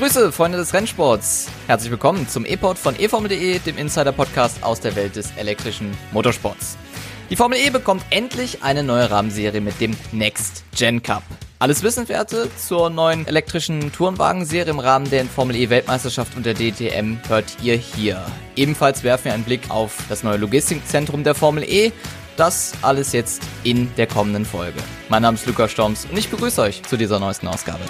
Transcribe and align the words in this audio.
Grüße, 0.00 0.32
Freunde 0.32 0.56
des 0.56 0.72
Rennsports. 0.72 1.48
Herzlich 1.66 1.90
willkommen 1.90 2.26
zum 2.26 2.46
E-Pod 2.46 2.78
von 2.78 2.98
eFormel.de, 2.98 3.58
dem 3.58 3.76
Insider-Podcast 3.76 4.62
aus 4.62 4.80
der 4.80 4.96
Welt 4.96 5.14
des 5.14 5.30
elektrischen 5.36 5.94
Motorsports. 6.12 6.78
Die 7.28 7.36
Formel 7.36 7.58
E 7.58 7.68
bekommt 7.68 8.02
endlich 8.08 8.62
eine 8.62 8.82
neue 8.82 9.10
Rahmenserie 9.10 9.60
mit 9.60 9.78
dem 9.78 9.94
Next 10.10 10.64
Gen 10.74 11.02
Cup. 11.02 11.22
Alles 11.58 11.82
Wissenswerte 11.82 12.48
zur 12.56 12.88
neuen 12.88 13.26
elektrischen 13.26 13.92
Tourenwagen-Serie 13.92 14.70
im 14.72 14.78
Rahmen 14.78 15.10
der 15.10 15.26
Formel 15.26 15.54
E 15.54 15.68
Weltmeisterschaft 15.68 16.34
und 16.34 16.46
der 16.46 16.54
DTM 16.54 17.18
hört 17.28 17.58
ihr 17.62 17.76
hier. 17.76 18.24
Ebenfalls 18.56 19.04
werfen 19.04 19.26
wir 19.26 19.34
einen 19.34 19.44
Blick 19.44 19.68
auf 19.68 19.98
das 20.08 20.22
neue 20.22 20.38
Logistikzentrum 20.38 21.24
der 21.24 21.34
Formel 21.34 21.62
E. 21.62 21.92
Das 22.38 22.72
alles 22.80 23.12
jetzt 23.12 23.42
in 23.64 23.94
der 23.96 24.06
kommenden 24.06 24.46
Folge. 24.46 24.80
Mein 25.10 25.20
Name 25.20 25.34
ist 25.34 25.44
Lukas 25.44 25.72
Storms 25.72 26.06
und 26.10 26.16
ich 26.16 26.30
begrüße 26.30 26.62
euch 26.62 26.82
zu 26.84 26.96
dieser 26.96 27.18
neuesten 27.18 27.48
Ausgabe. 27.48 27.84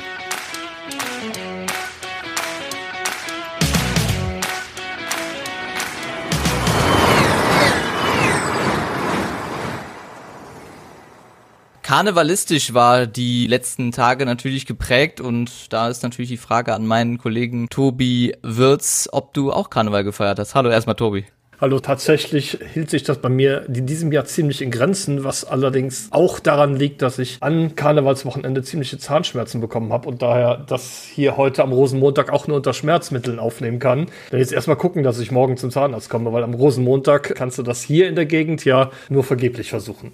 Karnevalistisch 11.91 12.73
war 12.73 13.09
die 13.09 13.49
letzten 13.49 13.91
Tage 13.91 14.25
natürlich 14.25 14.65
geprägt 14.65 15.21
und 15.21 15.73
da 15.73 15.89
ist 15.89 16.05
natürlich 16.05 16.29
die 16.29 16.37
Frage 16.37 16.73
an 16.73 16.87
meinen 16.87 17.19
Kollegen 17.19 17.69
Tobi 17.69 18.33
Wirz, 18.43 19.09
ob 19.11 19.35
du 19.35 19.51
auch 19.51 19.71
Karneval 19.71 20.05
gefeiert 20.05 20.39
hast. 20.39 20.55
Hallo 20.55 20.71
erstmal 20.71 20.95
Tobi. 20.95 21.25
Hallo, 21.61 21.81
tatsächlich 21.81 22.59
hielt 22.73 22.91
sich 22.91 23.03
das 23.03 23.19
bei 23.19 23.29
mir 23.29 23.67
in 23.67 23.87
diesem 23.87 24.13
Jahr 24.13 24.25
ziemlich 24.25 24.63
in 24.63 24.71
Grenzen, 24.71 25.25
was 25.25 25.45
allerdings 25.45 26.07
auch 26.13 26.39
daran 26.39 26.77
liegt, 26.77 27.03
dass 27.03 27.19
ich 27.19 27.39
an 27.41 27.75
Karnevalswochenende 27.75 28.63
ziemliche 28.63 28.99
Zahnschmerzen 28.99 29.61
bekommen 29.61 29.93
habe 29.93 30.09
und 30.09 30.23
daher 30.23 30.59
das 30.59 31.03
hier 31.13 31.37
heute 31.37 31.65
am 31.65 31.73
Rosenmontag 31.73 32.33
auch 32.33 32.47
nur 32.47 32.59
unter 32.59 32.73
Schmerzmitteln 32.73 33.41
aufnehmen 33.41 33.81
kann. 33.81 34.07
Dann 34.31 34.39
jetzt 34.39 34.53
erstmal 34.53 34.77
gucken, 34.77 35.03
dass 35.03 35.19
ich 35.19 35.33
morgen 35.33 35.57
zum 35.57 35.73
Zahnarzt 35.73 36.09
komme, 36.09 36.33
weil 36.33 36.45
am 36.45 36.55
Rosenmontag 36.55 37.35
kannst 37.35 37.59
du 37.59 37.65
das 37.65 37.83
hier 37.83 38.09
in 38.09 38.15
der 38.15 38.27
Gegend 38.27 38.65
ja 38.65 38.93
nur 39.09 39.25
vergeblich 39.25 39.71
versuchen. 39.71 40.13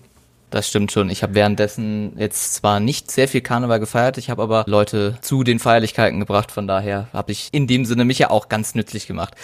Das 0.56 0.68
stimmt 0.68 0.90
schon. 0.90 1.10
Ich 1.10 1.22
habe 1.22 1.34
währenddessen 1.34 2.14
jetzt 2.16 2.54
zwar 2.54 2.80
nicht 2.80 3.10
sehr 3.10 3.28
viel 3.28 3.42
Karneval 3.42 3.78
gefeiert, 3.78 4.16
ich 4.16 4.30
habe 4.30 4.42
aber 4.42 4.64
Leute 4.66 5.18
zu 5.20 5.44
den 5.44 5.58
Feierlichkeiten 5.58 6.18
gebracht. 6.18 6.50
Von 6.50 6.66
daher 6.66 7.08
habe 7.12 7.30
ich 7.30 7.50
in 7.52 7.66
dem 7.66 7.84
Sinne 7.84 8.06
mich 8.06 8.18
ja 8.18 8.30
auch 8.30 8.48
ganz 8.48 8.74
nützlich 8.74 9.06
gemacht. 9.06 9.34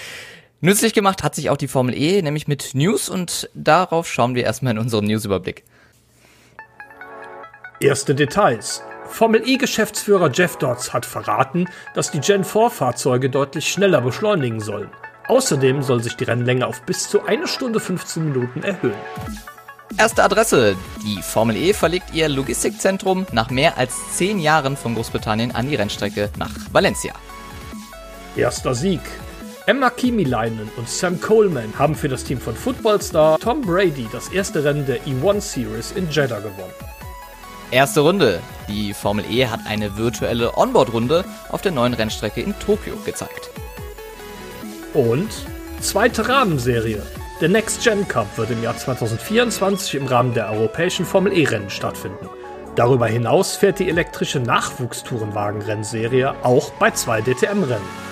Nützlich 0.63 0.95
gemacht 0.95 1.23
hat 1.23 1.35
sich 1.35 1.51
auch 1.51 1.59
die 1.59 1.69
Formel 1.69 1.95
E, 1.95 2.23
nämlich 2.23 2.49
mit 2.49 2.71
News 2.73 3.11
und 3.11 3.51
darauf 3.53 4.11
schauen 4.11 4.35
wir 4.35 4.45
erstmal 4.45 4.73
in 4.73 4.79
unserem 4.79 5.05
Newsüberblick. 5.05 5.65
Erste 7.79 8.15
Details. 8.15 8.83
Formel 9.05 9.47
E-Geschäftsführer 9.47 10.31
Jeff 10.33 10.57
Dodds 10.57 10.95
hat 10.95 11.05
verraten, 11.05 11.69
dass 11.95 12.11
die 12.11 12.21
Gen 12.21 12.43
4 12.43 12.71
Fahrzeuge 12.71 13.29
deutlich 13.29 13.69
schneller 13.69 14.01
beschleunigen 14.01 14.61
sollen. 14.61 14.89
Außerdem 15.29 15.83
soll 15.83 16.03
sich 16.03 16.17
die 16.17 16.25
Rennlänge 16.25 16.67
auf 16.67 16.81
bis 16.87 17.11
zu 17.11 17.23
eine 17.27 17.49
Stunde 17.49 17.81
15 17.81 18.33
Minuten 18.33 18.63
erhöhen. 18.63 18.95
Erste 19.99 20.25
Adresse. 20.25 20.77
Die 21.05 21.23
Formel 21.23 21.57
E 21.57 21.73
verlegt 21.73 22.15
ihr 22.15 22.29
Logistikzentrum 22.29 23.27
nach 23.33 23.51
mehr 23.51 23.79
als 23.79 23.95
zehn 24.17 24.39
Jahren 24.39 24.77
von 24.77 24.95
Großbritannien 24.95 25.53
an 25.53 25.69
die 25.69 25.75
Rennstrecke 25.75 26.31
nach 26.39 26.51
Valencia. 26.73 27.13
Erster 28.37 28.75
Sieg. 28.75 29.01
Emma 29.67 29.91
Kimilainen 29.91 30.69
und 30.77 30.89
Sam 30.89 31.21
Coleman 31.21 31.73
haben 31.79 31.95
für 31.95 32.09
das 32.09 32.25
Team 32.25 32.41
von 32.41 32.57
Footballstar 32.57 33.39
Tom 33.39 33.63
Brady 33.63 34.09
das 34.11 34.29
erste 34.29 34.65
Rennen 34.65 34.87
der 34.87 35.01
E1 35.03 35.41
Series 35.41 35.93
in 35.93 36.11
Jeddah 36.11 36.41
gewonnen. 36.41 36.73
Erste 37.71 38.01
Runde. 38.01 38.41
Die 38.69 38.93
Formel 38.93 39.25
E 39.31 39.47
hat 39.47 39.61
eine 39.67 39.97
virtuelle 39.97 40.57
Onboard-Runde 40.57 41.25
auf 41.49 41.63
der 41.63 41.73
neuen 41.73 41.95
Rennstrecke 41.95 42.41
in 42.41 42.59
Tokio 42.59 42.97
gezeigt. 43.05 43.51
Und 44.95 45.31
zweite 45.81 46.29
Rahmenserie. 46.29 47.03
Der 47.43 47.49
Next 47.49 47.83
Gen 47.83 48.07
Cup 48.07 48.39
wird 48.39 48.53
im 48.53 48.63
Jahr 48.63 48.77
2024 48.77 49.97
im 49.97 50.07
Rahmen 50.07 50.33
der 50.33 50.49
europäischen 50.53 51.05
Formel 51.05 51.37
E-Rennen 51.37 51.71
stattfinden. 51.71 52.29
Darüber 52.77 53.09
hinaus 53.09 53.57
fährt 53.57 53.81
die 53.81 53.89
elektrische 53.89 54.39
Nachwuchstourenwagen-Rennserie 54.39 56.37
auch 56.45 56.71
bei 56.75 56.93
zwei 56.93 57.21
DTM-Rennen. 57.21 58.12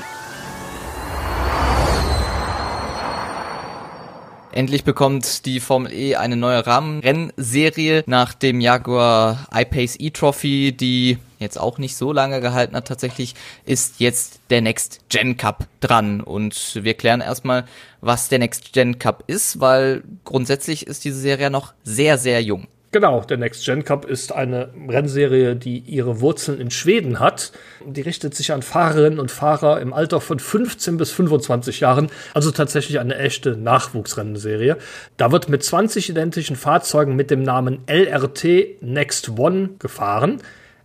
Endlich 4.53 4.83
bekommt 4.83 5.47
die 5.47 5.61
Formel 5.61 5.93
E 5.93 6.17
eine 6.17 6.37
neue 6.37 6.67
Rahmenrennserie 6.67 8.03
nach 8.07 8.35
dem 8.35 8.61
Jaguar 8.61 9.47
I-Pace 9.55 9.97
E-Trophy, 10.01 10.73
die 10.73 11.19
jetzt 11.39 11.59
auch 11.59 11.79
nicht 11.79 11.95
so 11.95 12.13
lange 12.13 12.41
gehalten 12.41 12.75
hat. 12.75 12.89
Tatsächlich 12.89 13.35
ist 13.65 14.01
jetzt 14.01 14.41
der 14.51 14.61
Next 14.61 15.03
Gen 15.09 15.37
Cup 15.37 15.69
dran 15.79 16.21
und 16.21 16.81
wir 16.83 16.95
klären 16.95 17.21
erstmal, 17.21 17.65
was 18.01 18.29
der 18.29 18.41
Next 18.41 18.73
Gen 18.73 18.99
Cup 18.99 19.23
ist, 19.29 19.61
weil 19.61 20.03
grundsätzlich 20.25 20.85
ist 20.85 21.05
diese 21.05 21.21
Serie 21.21 21.51
noch 21.51 21.73
sehr, 21.85 22.19
sehr 22.19 22.43
jung. 22.43 22.67
Genau, 22.93 23.21
der 23.21 23.37
Next 23.37 23.65
Gen 23.65 23.85
Cup 23.85 24.05
ist 24.05 24.33
eine 24.33 24.71
Rennserie, 24.89 25.55
die 25.55 25.79
ihre 25.79 26.21
Wurzeln 26.21 26.61
in 26.61 26.73
Schweden 26.73 27.21
hat. 27.21 27.53
Die 27.87 28.01
richtet 28.01 28.35
sich 28.35 28.53
an 28.53 28.63
Fahrerinnen 28.63 29.21
und 29.21 29.31
Fahrer 29.31 29.81
im 29.81 29.93
Alter 29.93 30.21
von 30.21 30.41
15 30.41 30.97
bis 30.97 31.13
25 31.13 31.79
Jahren, 31.79 32.11
also 32.35 32.51
tatsächlich 32.51 32.99
eine 32.99 33.17
echte 33.17 33.57
Nachwuchsrennserie. 33.57 34.77
Da 35.17 35.31
wird 35.31 35.49
mit 35.49 35.63
20 35.63 36.11
identischen 36.11 36.57
Fahrzeugen 36.57 37.15
mit 37.15 37.31
dem 37.31 37.45
Namen 37.45 37.85
LRT 37.87 38.83
Next 38.83 39.39
One 39.39 39.71
gefahren. 39.79 40.41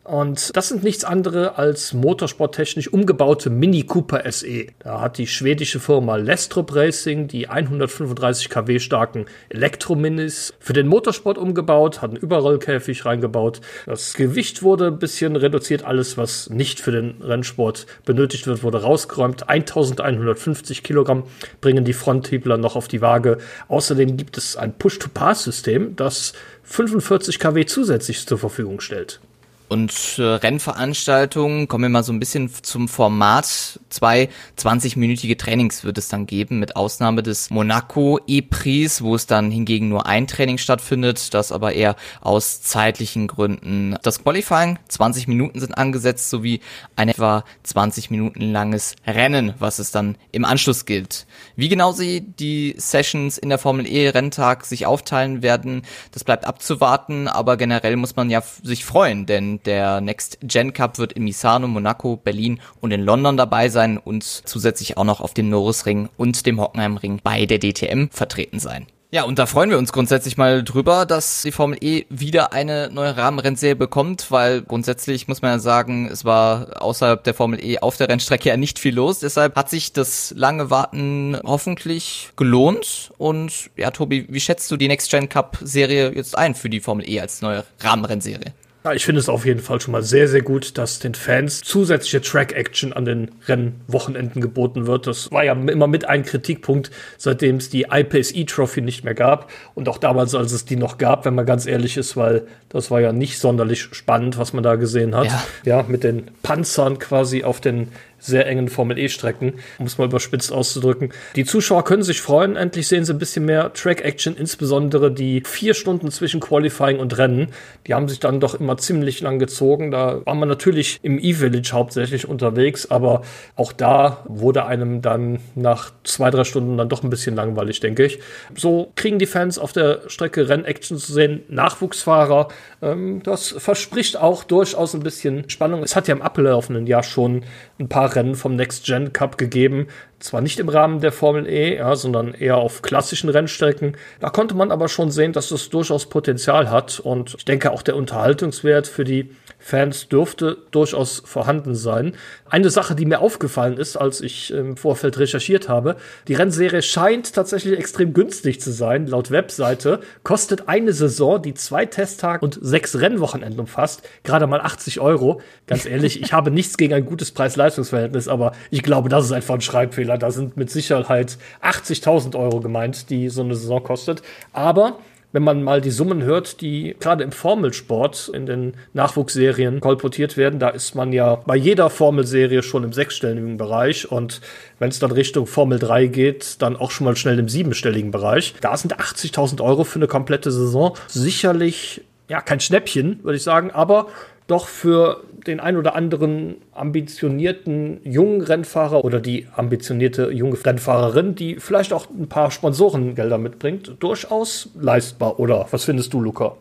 Und 0.05 0.55
das 0.55 0.67
sind 0.67 0.83
nichts 0.83 1.03
andere 1.03 1.57
als 1.57 1.93
motorsporttechnisch 1.93 2.93
umgebaute 2.93 3.49
Mini 3.49 3.81
Cooper 3.81 4.21
SE. 4.31 4.67
Da 4.77 5.01
hat 5.01 5.17
die 5.17 5.25
schwedische 5.25 5.79
Firma 5.79 6.15
Lestrop 6.17 6.75
Racing 6.75 7.27
die 7.27 7.47
135 7.47 8.51
kW 8.51 8.77
starken 8.77 9.25
Elektrominis 9.49 10.53
für 10.59 10.73
den 10.73 10.85
Motorsport 10.85 11.39
umgebaut, 11.39 12.03
hat 12.03 12.11
einen 12.11 12.19
Überrollkäfig 12.19 13.03
reingebaut. 13.03 13.61
Das 13.87 14.13
Gewicht 14.13 14.61
wurde 14.61 14.87
ein 14.87 14.99
bisschen 14.99 15.35
reduziert. 15.35 15.83
Alles, 15.83 16.19
was 16.19 16.51
nicht 16.51 16.81
für 16.81 16.91
den 16.91 17.23
Rennsport 17.23 17.87
benötigt 18.05 18.45
wird, 18.45 18.61
wurde 18.61 18.83
rausgeräumt. 18.83 19.49
1150 19.49 20.83
Kilogramm 20.83 21.23
bringen 21.61 21.83
die 21.83 21.93
Fronthiebler 21.93 22.57
noch 22.57 22.75
auf 22.75 22.87
die 22.87 23.01
Waage. 23.01 23.39
Außerdem 23.69 24.17
gibt 24.17 24.37
es 24.37 24.55
ein 24.55 24.77
Push-to-Pass-System, 24.77 25.95
das 25.95 26.33
45 26.61 27.39
kW 27.39 27.65
zusätzlich 27.65 28.23
zur 28.27 28.37
Verfügung 28.37 28.81
stellt. 28.81 29.19
Und 29.67 30.19
äh, 30.19 30.21
Rennveranstaltungen, 30.21 31.67
kommen 31.67 31.85
wir 31.85 31.89
mal 31.89 32.03
so 32.03 32.13
ein 32.13 32.19
bisschen 32.19 32.51
zum 32.53 32.87
Format. 32.87 33.79
Zwei 33.89 34.29
20-minütige 34.59 35.39
Trainings 35.39 35.83
wird 35.83 35.97
es 35.97 36.07
dann 36.07 36.27
geben, 36.27 36.59
mit 36.59 36.75
Ausnahme 36.75 37.23
des 37.23 37.49
Monaco 37.49 38.19
E-Prix, 38.27 39.01
wo 39.01 39.15
es 39.15 39.25
dann 39.25 39.49
hingegen 39.49 39.89
nur 39.89 40.05
ein 40.05 40.27
Training 40.27 40.59
stattfindet, 40.59 41.33
das 41.33 41.51
aber 41.51 41.73
eher 41.73 41.95
aus 42.21 42.61
zeitlichen 42.61 43.25
Gründen. 43.25 43.95
Das 44.03 44.23
Qualifying, 44.23 44.77
20 44.87 45.27
Minuten 45.27 45.59
sind 45.59 45.75
angesetzt, 45.75 46.29
sowie 46.29 46.61
ein 46.95 47.09
etwa 47.09 47.43
20 47.63 48.11
Minuten 48.11 48.51
langes 48.51 48.95
Rennen, 49.07 49.55
was 49.57 49.79
es 49.79 49.89
dann 49.89 50.15
im 50.31 50.45
Anschluss 50.45 50.85
gilt. 50.85 51.25
Wie 51.55 51.69
genau 51.69 51.91
sie 51.91 52.21
die 52.21 52.75
Sessions 52.77 53.39
in 53.39 53.49
der 53.49 53.57
Formel 53.57 53.87
E 53.87 54.09
Renntag 54.09 54.65
sich 54.65 54.85
aufteilen 54.85 55.41
werden, 55.41 55.81
das 56.11 56.23
bleibt 56.23 56.45
abzuwarten, 56.45 57.27
aber 57.27 57.57
generell 57.57 57.95
muss 57.95 58.15
man 58.15 58.29
ja 58.29 58.43
sich 58.61 58.85
freuen, 58.85 59.25
denn 59.25 59.54
der 59.63 60.01
Next 60.01 60.37
Gen 60.41 60.73
Cup 60.73 60.97
wird 60.97 61.13
in 61.13 61.23
Misano, 61.23 61.67
Monaco, 61.67 62.17
Berlin 62.17 62.59
und 62.81 62.91
in 62.91 63.03
London 63.03 63.37
dabei 63.37 63.69
sein 63.69 63.97
und 63.97 64.23
zusätzlich 64.23 64.97
auch 64.97 65.03
noch 65.03 65.21
auf 65.21 65.33
dem 65.33 65.49
Norrisring 65.49 66.09
und 66.17 66.45
dem 66.45 66.59
Hockenheimring 66.59 67.19
bei 67.23 67.45
der 67.45 67.59
DTM 67.59 68.09
vertreten 68.11 68.59
sein. 68.59 68.87
Ja, 69.15 69.23
und 69.23 69.39
da 69.39 69.45
freuen 69.45 69.69
wir 69.69 69.77
uns 69.77 69.93
grundsätzlich 69.93 70.35
mal 70.35 70.61
drüber, 70.61 71.05
dass 71.05 71.43
die 71.43 71.53
Formel 71.53 71.77
E 71.79 72.05
wieder 72.09 72.51
eine 72.51 72.89
neue 72.91 73.15
Rahmenrennserie 73.15 73.77
bekommt, 73.77 74.29
weil 74.29 74.61
grundsätzlich 74.61 75.29
muss 75.29 75.41
man 75.41 75.51
ja 75.51 75.59
sagen, 75.59 76.09
es 76.11 76.25
war 76.25 76.81
außerhalb 76.81 77.23
der 77.23 77.33
Formel 77.33 77.63
E 77.63 77.79
auf 77.79 77.95
der 77.95 78.09
Rennstrecke 78.09 78.49
ja 78.49 78.57
nicht 78.57 78.77
viel 78.77 78.93
los. 78.93 79.19
Deshalb 79.19 79.55
hat 79.55 79.69
sich 79.69 79.93
das 79.93 80.33
lange 80.35 80.69
Warten 80.69 81.39
hoffentlich 81.45 82.31
gelohnt. 82.35 83.13
Und 83.17 83.69
ja, 83.77 83.91
Tobi, 83.91 84.25
wie 84.27 84.39
schätzt 84.41 84.69
du 84.69 84.75
die 84.75 84.89
Next 84.89 85.09
Gen 85.09 85.29
Cup 85.29 85.59
Serie 85.61 86.11
jetzt 86.13 86.37
ein 86.37 86.53
für 86.53 86.69
die 86.69 86.81
Formel 86.81 87.07
E 87.09 87.21
als 87.21 87.41
neue 87.41 87.63
Rahmenrennserie? 87.79 88.53
Ja, 88.85 88.93
ich 88.93 89.03
finde 89.03 89.19
es 89.19 89.29
auf 89.29 89.47
jeden 89.47 89.61
Fall 89.61 89.81
schon 89.81 89.93
mal 89.93 90.03
sehr, 90.03 90.27
sehr 90.27 90.43
gut, 90.43 90.77
dass 90.77 90.99
den 90.99 91.15
Fans 91.15 91.61
zusätzliche 91.61 92.21
Track-Action 92.21 92.93
an 92.93 93.05
den 93.05 93.31
Rennwochenenden 93.47 94.43
geboten 94.43 94.85
wird. 94.85 95.07
Das 95.07 95.31
war 95.31 95.43
ja 95.43 95.53
immer 95.53 95.87
mit 95.87 96.05
ein 96.05 96.21
Kritikpunkt, 96.21 96.91
seitdem 97.17 97.55
es 97.55 97.71
die 97.71 97.87
iPace 97.89 98.33
E-Trophy 98.35 98.81
nicht 98.81 99.03
mehr 99.03 99.15
gab. 99.15 99.49
Und 99.73 99.89
auch 99.89 99.97
damals, 99.97 100.35
als 100.35 100.51
es 100.51 100.65
die 100.65 100.75
noch 100.75 100.99
gab, 100.99 101.25
wenn 101.25 101.33
man 101.33 101.47
ganz 101.47 101.65
ehrlich 101.65 101.97
ist, 101.97 102.15
weil 102.15 102.45
das 102.69 102.91
war 102.91 103.01
ja 103.01 103.11
nicht 103.11 103.39
sonderlich 103.39 103.81
spannend, 103.91 104.37
was 104.37 104.53
man 104.53 104.63
da 104.63 104.75
gesehen 104.75 105.15
hat. 105.15 105.25
Ja, 105.25 105.43
ja 105.63 105.85
mit 105.87 106.03
den 106.03 106.29
Panzern 106.43 106.99
quasi 106.99 107.43
auf 107.43 107.59
den 107.59 107.87
sehr 108.25 108.47
engen 108.47 108.69
Formel-E-Strecken, 108.69 109.53
um 109.79 109.85
es 109.85 109.97
mal 109.97 110.05
überspitzt 110.05 110.51
auszudrücken. 110.51 111.11
Die 111.35 111.45
Zuschauer 111.45 111.83
können 111.83 112.03
sich 112.03 112.21
freuen, 112.21 112.55
endlich 112.55 112.87
sehen 112.87 113.05
sie 113.05 113.13
ein 113.13 113.19
bisschen 113.19 113.45
mehr 113.45 113.73
Track-Action, 113.73 114.35
insbesondere 114.35 115.11
die 115.11 115.43
vier 115.45 115.73
Stunden 115.73 116.11
zwischen 116.11 116.39
Qualifying 116.39 116.99
und 116.99 117.17
Rennen. 117.17 117.47
Die 117.87 117.93
haben 117.93 118.07
sich 118.09 118.19
dann 118.19 118.39
doch 118.39 118.55
immer 118.55 118.77
ziemlich 118.77 119.21
lang 119.21 119.39
gezogen. 119.39 119.91
Da 119.91 120.25
war 120.25 120.35
man 120.35 120.49
natürlich 120.49 120.99
im 121.03 121.19
E-Village 121.19 121.69
hauptsächlich 121.73 122.27
unterwegs, 122.27 122.89
aber 122.89 123.21
auch 123.55 123.71
da 123.71 124.23
wurde 124.27 124.65
einem 124.65 125.01
dann 125.01 125.39
nach 125.55 125.91
zwei, 126.03 126.31
drei 126.31 126.43
Stunden 126.43 126.77
dann 126.77 126.89
doch 126.89 127.03
ein 127.03 127.09
bisschen 127.09 127.35
langweilig, 127.35 127.79
denke 127.79 128.05
ich. 128.05 128.19
So 128.55 128.91
kriegen 128.95 129.19
die 129.19 129.25
Fans 129.25 129.59
auf 129.59 129.71
der 129.71 130.01
Strecke 130.07 130.49
Rennaction 130.49 130.97
zu 130.97 131.11
sehen, 131.11 131.43
Nachwuchsfahrer. 131.49 132.47
Ähm, 132.81 133.21
das 133.23 133.49
verspricht 133.49 134.17
auch 134.17 134.43
durchaus 134.43 134.93
ein 134.93 135.01
bisschen 135.01 135.49
Spannung. 135.49 135.83
Es 135.83 135.95
hat 135.95 136.07
ja 136.07 136.15
im 136.15 136.21
ablaufenden 136.21 136.87
Jahr 136.87 137.03
schon 137.03 137.43
ein 137.79 137.89
paar 137.89 138.14
Rennen 138.15 138.35
vom 138.35 138.55
Next 138.55 138.85
Gen 138.85 139.13
Cup 139.13 139.37
gegeben. 139.37 139.87
Zwar 140.19 140.41
nicht 140.41 140.59
im 140.59 140.69
Rahmen 140.69 141.01
der 141.01 141.11
Formel 141.11 141.47
E, 141.47 141.75
ja, 141.77 141.95
sondern 141.95 142.33
eher 142.33 142.57
auf 142.57 142.81
klassischen 142.81 143.29
Rennstrecken. 143.29 143.97
Da 144.19 144.29
konnte 144.29 144.55
man 144.55 144.71
aber 144.71 144.87
schon 144.87 145.11
sehen, 145.11 145.33
dass 145.33 145.51
es 145.51 145.69
durchaus 145.69 146.07
Potenzial 146.07 146.71
hat. 146.71 146.99
Und 146.99 147.35
ich 147.37 147.45
denke 147.45 147.71
auch 147.71 147.81
der 147.81 147.95
Unterhaltungswert 147.95 148.87
für 148.87 149.03
die 149.03 149.29
Fans 149.67 150.09
dürfte 150.09 150.57
durchaus 150.69 151.23
vorhanden 151.25 151.73
sein. 151.73 152.13
Eine 152.47 152.69
Sache, 152.69 152.93
die 152.93 153.07
mir 153.07 153.19
aufgefallen 153.19 153.77
ist, 153.77 153.97
als 153.97 154.21
ich 154.21 154.53
im 154.53 154.77
Vorfeld 154.77 155.17
recherchiert 155.17 155.69
habe, 155.69 155.95
die 156.27 156.35
Rennserie 156.35 156.83
scheint 156.83 157.33
tatsächlich 157.33 157.75
extrem 157.79 158.13
günstig 158.13 158.61
zu 158.61 158.71
sein. 158.71 159.07
Laut 159.07 159.31
Webseite 159.31 160.01
kostet 160.21 160.69
eine 160.69 160.93
Saison, 160.93 161.41
die 161.41 161.55
zwei 161.55 161.87
Testtage 161.87 162.45
und 162.45 162.59
sechs 162.61 162.99
Rennwochenenden 162.99 163.59
umfasst, 163.59 164.07
gerade 164.23 164.45
mal 164.45 164.61
80 164.61 164.99
Euro. 164.99 165.41
Ganz 165.65 165.87
ehrlich, 165.87 166.21
ich 166.21 166.31
habe 166.31 166.51
nichts 166.51 166.77
gegen 166.77 166.93
ein 166.93 167.05
gutes 167.05 167.31
Preis-Leistungs-Verhältnis, 167.31 168.27
aber 168.27 168.51
ich 168.69 168.83
glaube, 168.83 169.09
das 169.09 169.25
ist 169.25 169.31
einfach 169.31 169.55
ein 169.55 169.61
Schreibfehler. 169.61 170.19
Da 170.19 170.29
sind 170.29 170.57
mit 170.57 170.69
Sicherheit 170.69 171.39
80.000 171.63 172.37
Euro 172.37 172.59
gemeint, 172.59 173.09
die 173.09 173.29
so 173.29 173.41
eine 173.41 173.55
Saison 173.55 173.81
kostet. 173.81 174.21
Aber 174.53 174.99
wenn 175.35 175.43
man 175.43 175.63
mal 175.63 175.81
die 175.81 175.91
Summen 175.91 176.23
hört, 176.23 176.61
die 176.61 176.95
gerade 176.97 177.21
im 177.21 177.33
Formelsport 177.33 178.31
in 178.33 178.45
den 178.45 178.75
Nachwuchsserien 178.93 179.81
kolportiert 179.81 180.37
werden, 180.37 180.59
da 180.59 180.69
ist 180.69 180.95
man 180.95 181.11
ja 181.11 181.35
bei 181.35 181.57
jeder 181.57 181.89
Formelserie 181.89 182.63
schon 182.63 182.85
im 182.85 182.93
sechsstelligen 182.93 183.57
Bereich 183.57 184.09
und 184.09 184.39
wenn 184.79 184.87
es 184.87 184.99
dann 184.99 185.11
Richtung 185.11 185.45
Formel 185.45 185.77
3 185.77 186.07
geht, 186.07 186.61
dann 186.61 186.77
auch 186.77 186.89
schon 186.89 187.03
mal 187.03 187.17
schnell 187.17 187.37
im 187.37 187.49
siebenstelligen 187.49 188.11
Bereich. 188.11 188.55
Da 188.61 188.77
sind 188.77 188.97
80.000 188.97 189.61
Euro 189.61 189.83
für 189.83 189.99
eine 189.99 190.07
komplette 190.07 190.53
Saison 190.53 190.95
sicherlich 191.09 192.01
ja 192.29 192.39
kein 192.39 192.61
Schnäppchen, 192.61 193.19
würde 193.23 193.35
ich 193.35 193.43
sagen, 193.43 193.71
aber 193.71 194.07
doch 194.47 194.67
für 194.67 195.23
den 195.47 195.59
ein 195.59 195.77
oder 195.77 195.95
anderen 195.95 196.55
ambitionierten 196.73 197.99
jungen 198.03 198.41
Rennfahrer 198.41 199.03
oder 199.03 199.19
die 199.19 199.47
ambitionierte 199.55 200.31
junge 200.31 200.63
Rennfahrerin, 200.63 201.35
die 201.35 201.55
vielleicht 201.59 201.93
auch 201.93 202.07
ein 202.09 202.27
paar 202.27 202.51
Sponsorengelder 202.51 203.37
mitbringt, 203.37 203.93
durchaus 203.99 204.69
leistbar. 204.79 205.39
Oder 205.39 205.67
was 205.71 205.85
findest 205.85 206.13
du, 206.13 206.21
Luca? 206.21 206.55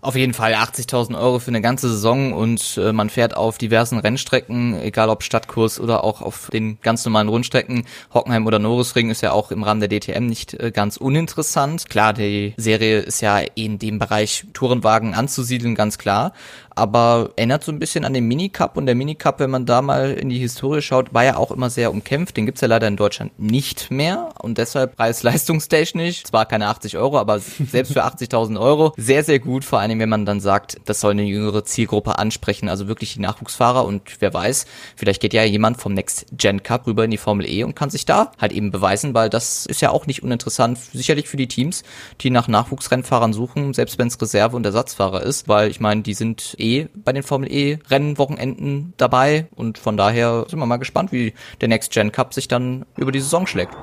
Auf 0.00 0.14
jeden 0.14 0.32
Fall 0.32 0.54
80.000 0.54 1.20
Euro 1.20 1.40
für 1.40 1.48
eine 1.48 1.60
ganze 1.60 1.88
Saison 1.88 2.32
und 2.32 2.78
äh, 2.80 2.92
man 2.92 3.10
fährt 3.10 3.36
auf 3.36 3.58
diversen 3.58 3.98
Rennstrecken, 3.98 4.80
egal 4.80 5.08
ob 5.08 5.24
Stadtkurs 5.24 5.80
oder 5.80 6.04
auch 6.04 6.22
auf 6.22 6.50
den 6.52 6.78
ganz 6.82 7.04
normalen 7.04 7.28
Rundstrecken. 7.28 7.84
Hockenheim 8.14 8.46
oder 8.46 8.60
Norrisring 8.60 9.10
ist 9.10 9.22
ja 9.22 9.32
auch 9.32 9.50
im 9.50 9.64
Rahmen 9.64 9.80
der 9.80 9.88
DTM 9.88 10.26
nicht 10.26 10.54
äh, 10.54 10.70
ganz 10.70 10.98
uninteressant. 10.98 11.90
Klar, 11.90 12.12
die 12.12 12.54
Serie 12.56 13.00
ist 13.00 13.20
ja 13.22 13.40
in 13.56 13.80
dem 13.80 13.98
Bereich 13.98 14.46
Tourenwagen 14.52 15.14
anzusiedeln, 15.14 15.74
ganz 15.74 15.98
klar 15.98 16.32
aber 16.78 17.30
erinnert 17.36 17.64
so 17.64 17.72
ein 17.72 17.78
bisschen 17.78 18.04
an 18.04 18.14
den 18.14 18.26
Minicup 18.26 18.76
und 18.76 18.86
der 18.86 18.94
Minicup, 18.94 19.40
wenn 19.40 19.50
man 19.50 19.66
da 19.66 19.82
mal 19.82 20.12
in 20.12 20.28
die 20.28 20.38
Historie 20.38 20.80
schaut, 20.80 21.12
war 21.12 21.24
ja 21.24 21.36
auch 21.36 21.50
immer 21.50 21.70
sehr 21.70 21.90
umkämpft. 21.90 22.36
Den 22.36 22.46
gibt's 22.46 22.60
ja 22.60 22.68
leider 22.68 22.86
in 22.86 22.96
Deutschland 22.96 23.38
nicht 23.38 23.90
mehr 23.90 24.30
und 24.40 24.58
deshalb 24.58 24.96
preis-leistungstechnisch, 24.96 26.24
zwar 26.24 26.46
keine 26.46 26.68
80 26.68 26.96
Euro, 26.96 27.18
aber 27.18 27.40
selbst 27.40 27.92
für 27.92 28.04
80.000 28.04 28.60
Euro 28.60 28.92
sehr, 28.96 29.24
sehr 29.24 29.38
gut, 29.38 29.64
vor 29.64 29.80
allem 29.80 29.98
wenn 29.98 30.08
man 30.08 30.24
dann 30.24 30.40
sagt, 30.40 30.76
das 30.84 31.00
soll 31.00 31.12
eine 31.12 31.24
jüngere 31.24 31.64
Zielgruppe 31.64 32.18
ansprechen, 32.18 32.68
also 32.68 32.88
wirklich 32.88 33.14
die 33.14 33.20
Nachwuchsfahrer 33.20 33.84
und 33.84 34.02
wer 34.20 34.32
weiß, 34.32 34.66
vielleicht 34.96 35.20
geht 35.20 35.34
ja 35.34 35.44
jemand 35.44 35.80
vom 35.80 35.94
Next 35.94 36.26
Gen 36.32 36.62
Cup 36.62 36.86
rüber 36.86 37.04
in 37.04 37.10
die 37.10 37.16
Formel 37.16 37.48
E 37.48 37.64
und 37.64 37.74
kann 37.74 37.90
sich 37.90 38.06
da 38.06 38.32
halt 38.38 38.52
eben 38.52 38.70
beweisen, 38.70 39.14
weil 39.14 39.30
das 39.30 39.66
ist 39.66 39.80
ja 39.80 39.90
auch 39.90 40.06
nicht 40.06 40.22
uninteressant, 40.22 40.78
sicherlich 40.92 41.28
für 41.28 41.36
die 41.36 41.48
Teams, 41.48 41.82
die 42.20 42.30
nach 42.30 42.46
Nachwuchsrennfahrern 42.48 43.32
suchen, 43.32 43.74
selbst 43.74 43.98
wenn 43.98 44.08
es 44.08 44.20
Reserve- 44.20 44.56
und 44.56 44.64
Ersatzfahrer 44.64 45.22
ist, 45.22 45.48
weil 45.48 45.70
ich 45.70 45.80
meine, 45.80 46.02
die 46.02 46.14
sind 46.14 46.54
eh 46.58 46.67
eh 46.68 46.88
bei 46.94 47.12
den 47.12 47.22
Formel 47.22 47.50
E 47.50 47.78
Rennwochenenden 47.90 48.94
dabei 48.96 49.46
und 49.54 49.78
von 49.78 49.96
daher 49.96 50.46
sind 50.48 50.58
wir 50.58 50.66
mal 50.66 50.76
gespannt, 50.76 51.12
wie 51.12 51.34
der 51.60 51.68
Next 51.68 51.92
Gen 51.92 52.12
Cup 52.12 52.34
sich 52.34 52.48
dann 52.48 52.84
über 52.96 53.12
die 53.12 53.20
Saison 53.20 53.46
schlägt. 53.46 53.74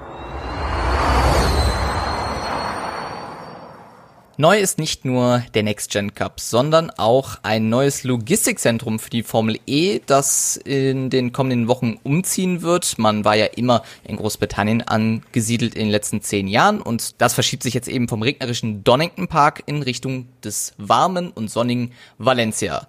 Neu 4.37 4.59
ist 4.59 4.79
nicht 4.79 5.05
nur 5.05 5.45
der 5.53 5.63
Next 5.63 5.91
Gen 5.91 6.13
Cup, 6.13 6.41
sondern 6.41 6.89
auch 6.89 7.37
ein 7.43 7.69
neues 7.69 8.03
Logistikzentrum 8.03 8.99
für 8.99 9.09
die 9.09 9.23
Formel 9.23 9.57
E, 9.65 10.01
das 10.05 10.57
in 10.57 11.09
den 11.09 11.31
kommenden 11.31 11.69
Wochen 11.69 12.01
umziehen 12.03 12.61
wird. 12.61 12.99
Man 12.99 13.23
war 13.23 13.35
ja 13.35 13.45
immer 13.45 13.81
in 14.03 14.17
Großbritannien 14.17 14.81
angesiedelt 14.81 15.73
in 15.73 15.83
den 15.83 15.89
letzten 15.89 16.19
zehn 16.21 16.49
Jahren 16.49 16.81
und 16.81 17.21
das 17.21 17.33
verschiebt 17.33 17.63
sich 17.63 17.73
jetzt 17.73 17.87
eben 17.87 18.09
vom 18.09 18.23
regnerischen 18.23 18.83
Donington 18.83 19.29
Park 19.29 19.63
in 19.67 19.81
Richtung 19.81 20.27
des 20.43 20.73
warmen 20.77 21.31
und 21.31 21.49
sonnigen 21.49 21.93
Valencia. 22.17 22.87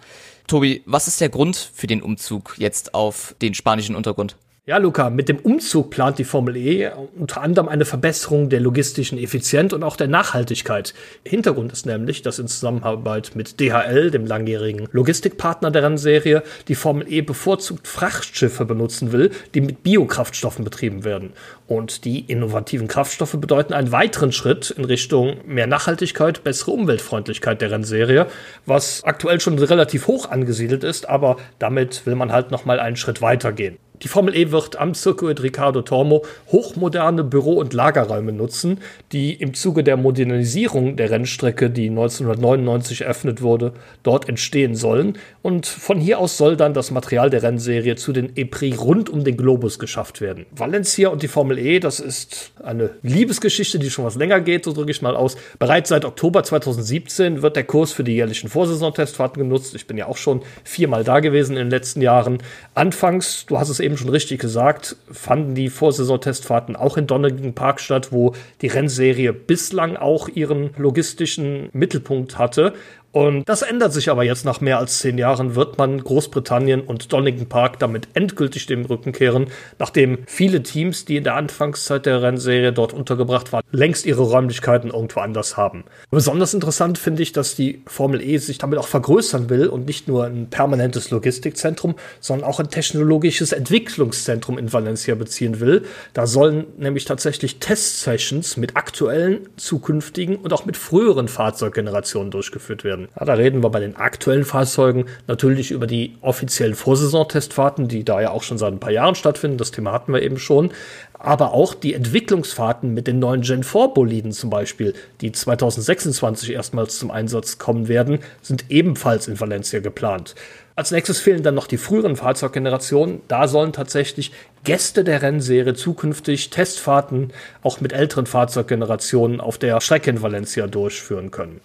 Tobi, 0.48 0.82
was 0.84 1.06
ist 1.06 1.20
der 1.20 1.28
Grund 1.28 1.56
für 1.56 1.86
den 1.86 2.02
Umzug 2.02 2.56
jetzt 2.58 2.92
auf 2.92 3.36
den 3.40 3.54
spanischen 3.54 3.94
Untergrund? 3.94 4.36
Ja, 4.68 4.78
Luca, 4.78 5.10
mit 5.10 5.28
dem 5.28 5.38
Umzug 5.38 5.90
plant 5.90 6.18
die 6.18 6.24
Formel 6.24 6.56
E 6.56 6.90
unter 7.16 7.40
anderem 7.40 7.68
eine 7.68 7.84
Verbesserung 7.84 8.48
der 8.48 8.58
logistischen 8.58 9.16
Effizienz 9.16 9.72
und 9.72 9.84
auch 9.84 9.94
der 9.94 10.08
Nachhaltigkeit. 10.08 10.92
Hintergrund 11.24 11.70
ist 11.70 11.86
nämlich, 11.86 12.22
dass 12.22 12.40
in 12.40 12.48
Zusammenarbeit 12.48 13.36
mit 13.36 13.60
DHL, 13.60 14.10
dem 14.10 14.26
langjährigen 14.26 14.88
Logistikpartner 14.90 15.70
der 15.70 15.84
Rennserie, 15.84 16.42
die 16.66 16.74
Formel 16.74 17.06
E 17.08 17.20
bevorzugt 17.20 17.86
Frachtschiffe 17.86 18.64
benutzen 18.64 19.12
will, 19.12 19.30
die 19.54 19.60
mit 19.60 19.84
Biokraftstoffen 19.84 20.64
betrieben 20.64 21.04
werden. 21.04 21.34
Und 21.68 22.04
die 22.04 22.18
innovativen 22.18 22.88
Kraftstoffe 22.88 23.36
bedeuten 23.38 23.72
einen 23.72 23.92
weiteren 23.92 24.32
Schritt 24.32 24.70
in 24.70 24.84
Richtung 24.84 25.36
mehr 25.46 25.68
Nachhaltigkeit, 25.68 26.42
bessere 26.42 26.72
Umweltfreundlichkeit 26.72 27.60
der 27.60 27.70
Rennserie, 27.70 28.26
was 28.66 29.04
aktuell 29.04 29.38
schon 29.38 29.60
relativ 29.60 30.08
hoch 30.08 30.28
angesiedelt 30.28 30.82
ist, 30.82 31.08
aber 31.08 31.36
damit 31.60 32.04
will 32.04 32.16
man 32.16 32.32
halt 32.32 32.50
noch 32.50 32.64
mal 32.64 32.80
einen 32.80 32.96
Schritt 32.96 33.22
weiter 33.22 33.52
gehen. 33.52 33.78
Die 34.02 34.08
Formel 34.08 34.36
E 34.36 34.50
wird 34.50 34.76
am 34.76 34.94
Circuit 34.94 35.42
Ricardo 35.42 35.82
Tormo 35.82 36.24
hochmoderne 36.52 37.24
Büro- 37.24 37.58
und 37.58 37.72
Lagerräume 37.72 38.32
nutzen, 38.32 38.80
die 39.12 39.32
im 39.32 39.54
Zuge 39.54 39.82
der 39.82 39.96
Modernisierung 39.96 40.96
der 40.96 41.10
Rennstrecke, 41.10 41.70
die 41.70 41.88
1999 41.88 43.02
eröffnet 43.02 43.40
wurde, 43.40 43.72
dort 44.02 44.28
entstehen 44.28 44.74
sollen. 44.74 45.16
Und 45.42 45.66
von 45.66 45.98
hier 45.98 46.18
aus 46.18 46.36
soll 46.36 46.56
dann 46.56 46.74
das 46.74 46.90
Material 46.90 47.30
der 47.30 47.42
Rennserie 47.42 47.96
zu 47.96 48.12
den 48.12 48.32
E-Prix 48.36 48.78
rund 48.78 49.08
um 49.08 49.24
den 49.24 49.36
Globus 49.36 49.78
geschafft 49.78 50.20
werden. 50.20 50.44
Valencia 50.50 51.08
und 51.08 51.22
die 51.22 51.28
Formel 51.28 51.58
E, 51.58 51.80
das 51.80 52.00
ist 52.00 52.52
eine 52.62 52.90
Liebesgeschichte, 53.02 53.78
die 53.78 53.90
schon 53.90 54.04
was 54.04 54.16
länger 54.16 54.40
geht, 54.40 54.64
so 54.64 54.72
drücke 54.72 54.90
ich 54.90 55.00
mal 55.00 55.16
aus. 55.16 55.36
Bereits 55.58 55.88
seit 55.88 56.04
Oktober 56.04 56.42
2017 56.42 57.40
wird 57.40 57.56
der 57.56 57.64
Kurs 57.64 57.92
für 57.92 58.04
die 58.04 58.14
jährlichen 58.14 58.50
Vorsaisontestfahrten 58.50 59.42
genutzt. 59.42 59.74
Ich 59.74 59.86
bin 59.86 59.96
ja 59.96 60.06
auch 60.06 60.16
schon 60.16 60.42
viermal 60.64 61.04
da 61.04 61.20
gewesen 61.20 61.52
in 61.52 61.64
den 61.64 61.70
letzten 61.70 62.02
Jahren. 62.02 62.38
Anfangs, 62.74 63.46
du 63.46 63.58
hast 63.58 63.70
es 63.70 63.80
eben 63.80 63.85
eben 63.86 63.96
schon 63.96 64.10
richtig 64.10 64.40
gesagt, 64.40 64.96
fanden 65.10 65.54
die 65.54 65.70
Vorsaisontestfahrten 65.70 66.76
auch 66.76 66.96
in 66.96 67.06
Donington 67.06 67.54
Park 67.54 67.80
statt, 67.80 68.12
wo 68.12 68.34
die 68.60 68.66
Rennserie 68.66 69.32
bislang 69.32 69.96
auch 69.96 70.28
ihren 70.28 70.70
logistischen 70.76 71.70
Mittelpunkt 71.72 72.36
hatte. 72.36 72.74
Und 73.16 73.48
das 73.48 73.62
ändert 73.62 73.94
sich 73.94 74.10
aber 74.10 74.24
jetzt 74.24 74.44
nach 74.44 74.60
mehr 74.60 74.76
als 74.76 74.98
zehn 74.98 75.16
Jahren, 75.16 75.54
wird 75.54 75.78
man 75.78 76.04
Großbritannien 76.04 76.82
und 76.82 77.14
Donington 77.14 77.48
Park 77.48 77.78
damit 77.78 78.08
endgültig 78.12 78.66
dem 78.66 78.84
Rücken 78.84 79.12
kehren, 79.12 79.46
nachdem 79.78 80.18
viele 80.26 80.62
Teams, 80.62 81.06
die 81.06 81.16
in 81.16 81.24
der 81.24 81.34
Anfangszeit 81.34 82.04
der 82.04 82.20
Rennserie 82.20 82.74
dort 82.74 82.92
untergebracht 82.92 83.54
waren, 83.54 83.62
längst 83.72 84.04
ihre 84.04 84.20
Räumlichkeiten 84.20 84.90
irgendwo 84.90 85.20
anders 85.20 85.56
haben. 85.56 85.84
Besonders 86.10 86.52
interessant 86.52 86.98
finde 86.98 87.22
ich, 87.22 87.32
dass 87.32 87.54
die 87.54 87.80
Formel 87.86 88.20
E 88.20 88.36
sich 88.36 88.58
damit 88.58 88.78
auch 88.78 88.86
vergrößern 88.86 89.48
will 89.48 89.68
und 89.68 89.86
nicht 89.86 90.08
nur 90.08 90.26
ein 90.26 90.50
permanentes 90.50 91.10
Logistikzentrum, 91.10 91.94
sondern 92.20 92.46
auch 92.46 92.60
ein 92.60 92.68
technologisches 92.68 93.52
Entwicklungszentrum 93.52 94.58
in 94.58 94.74
Valencia 94.74 95.14
beziehen 95.14 95.58
will. 95.60 95.86
Da 96.12 96.26
sollen 96.26 96.66
nämlich 96.76 97.06
tatsächlich 97.06 97.60
Testsessions 97.60 98.58
mit 98.58 98.76
aktuellen, 98.76 99.48
zukünftigen 99.56 100.36
und 100.36 100.52
auch 100.52 100.66
mit 100.66 100.76
früheren 100.76 101.28
Fahrzeuggenerationen 101.28 102.30
durchgeführt 102.30 102.84
werden. 102.84 103.05
Ja, 103.18 103.24
da 103.24 103.34
reden 103.34 103.62
wir 103.62 103.70
bei 103.70 103.80
den 103.80 103.96
aktuellen 103.96 104.44
Fahrzeugen 104.44 105.06
natürlich 105.26 105.70
über 105.70 105.86
die 105.86 106.16
offiziellen 106.20 106.74
Vorsaisontestfahrten, 106.74 107.88
die 107.88 108.04
da 108.04 108.20
ja 108.20 108.30
auch 108.30 108.42
schon 108.42 108.58
seit 108.58 108.72
ein 108.72 108.80
paar 108.80 108.92
Jahren 108.92 109.14
stattfinden. 109.14 109.58
Das 109.58 109.70
Thema 109.70 109.92
hatten 109.92 110.12
wir 110.12 110.22
eben 110.22 110.38
schon. 110.38 110.70
Aber 111.18 111.52
auch 111.52 111.74
die 111.74 111.94
Entwicklungsfahrten 111.94 112.92
mit 112.92 113.06
den 113.06 113.18
neuen 113.18 113.42
Gen 113.42 113.64
4 113.64 113.88
Boliden 113.88 114.32
zum 114.32 114.50
Beispiel, 114.50 114.94
die 115.20 115.32
2026 115.32 116.52
erstmals 116.52 116.98
zum 116.98 117.10
Einsatz 117.10 117.58
kommen 117.58 117.88
werden, 117.88 118.18
sind 118.42 118.66
ebenfalls 118.70 119.28
in 119.28 119.40
Valencia 119.40 119.80
geplant. 119.80 120.34
Als 120.74 120.90
nächstes 120.90 121.20
fehlen 121.20 121.42
dann 121.42 121.54
noch 121.54 121.68
die 121.68 121.78
früheren 121.78 122.16
Fahrzeuggenerationen. 122.16 123.22
Da 123.28 123.48
sollen 123.48 123.72
tatsächlich 123.72 124.32
Gäste 124.62 125.04
der 125.04 125.22
Rennserie 125.22 125.72
zukünftig 125.72 126.50
Testfahrten 126.50 127.32
auch 127.62 127.80
mit 127.80 127.94
älteren 127.94 128.26
Fahrzeuggenerationen 128.26 129.40
auf 129.40 129.56
der 129.56 129.80
Strecke 129.80 130.10
in 130.10 130.20
Valencia 130.20 130.66
durchführen 130.66 131.30
können. 131.30 131.60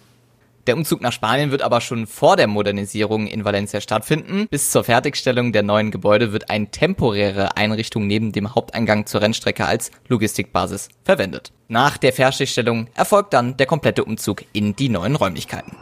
Der 0.68 0.76
Umzug 0.76 1.00
nach 1.00 1.12
Spanien 1.12 1.50
wird 1.50 1.62
aber 1.62 1.80
schon 1.80 2.06
vor 2.06 2.36
der 2.36 2.46
Modernisierung 2.46 3.26
in 3.26 3.44
Valencia 3.44 3.80
stattfinden. 3.80 4.46
Bis 4.48 4.70
zur 4.70 4.84
Fertigstellung 4.84 5.52
der 5.52 5.64
neuen 5.64 5.90
Gebäude 5.90 6.32
wird 6.32 6.50
eine 6.50 6.70
temporäre 6.70 7.56
Einrichtung 7.56 8.06
neben 8.06 8.30
dem 8.30 8.54
Haupteingang 8.54 9.06
zur 9.06 9.22
Rennstrecke 9.22 9.66
als 9.66 9.90
Logistikbasis 10.06 10.88
verwendet. 11.02 11.52
Nach 11.66 11.96
der 11.96 12.12
Fertigstellung 12.12 12.86
erfolgt 12.94 13.32
dann 13.32 13.56
der 13.56 13.66
komplette 13.66 14.04
Umzug 14.04 14.44
in 14.52 14.76
die 14.76 14.88
neuen 14.88 15.16
Räumlichkeiten. 15.16 15.76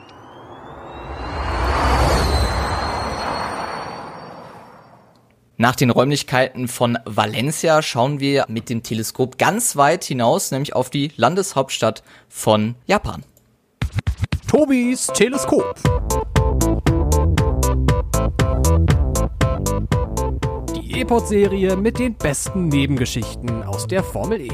Nach 5.58 5.76
den 5.76 5.90
Räumlichkeiten 5.90 6.68
von 6.68 6.98
Valencia 7.04 7.82
schauen 7.82 8.18
wir 8.18 8.46
mit 8.48 8.70
dem 8.70 8.82
Teleskop 8.82 9.36
ganz 9.36 9.76
weit 9.76 10.04
hinaus, 10.04 10.52
nämlich 10.52 10.74
auf 10.74 10.88
die 10.88 11.12
Landeshauptstadt 11.16 12.02
von 12.30 12.76
Japan. 12.86 13.24
Tobis 14.50 15.06
Teleskop. 15.06 15.76
Die 20.74 21.00
E-Pod-Serie 21.00 21.76
mit 21.76 22.00
den 22.00 22.16
besten 22.16 22.66
Nebengeschichten 22.66 23.62
aus 23.62 23.86
der 23.86 24.02
Formel 24.02 24.40
E. 24.40 24.50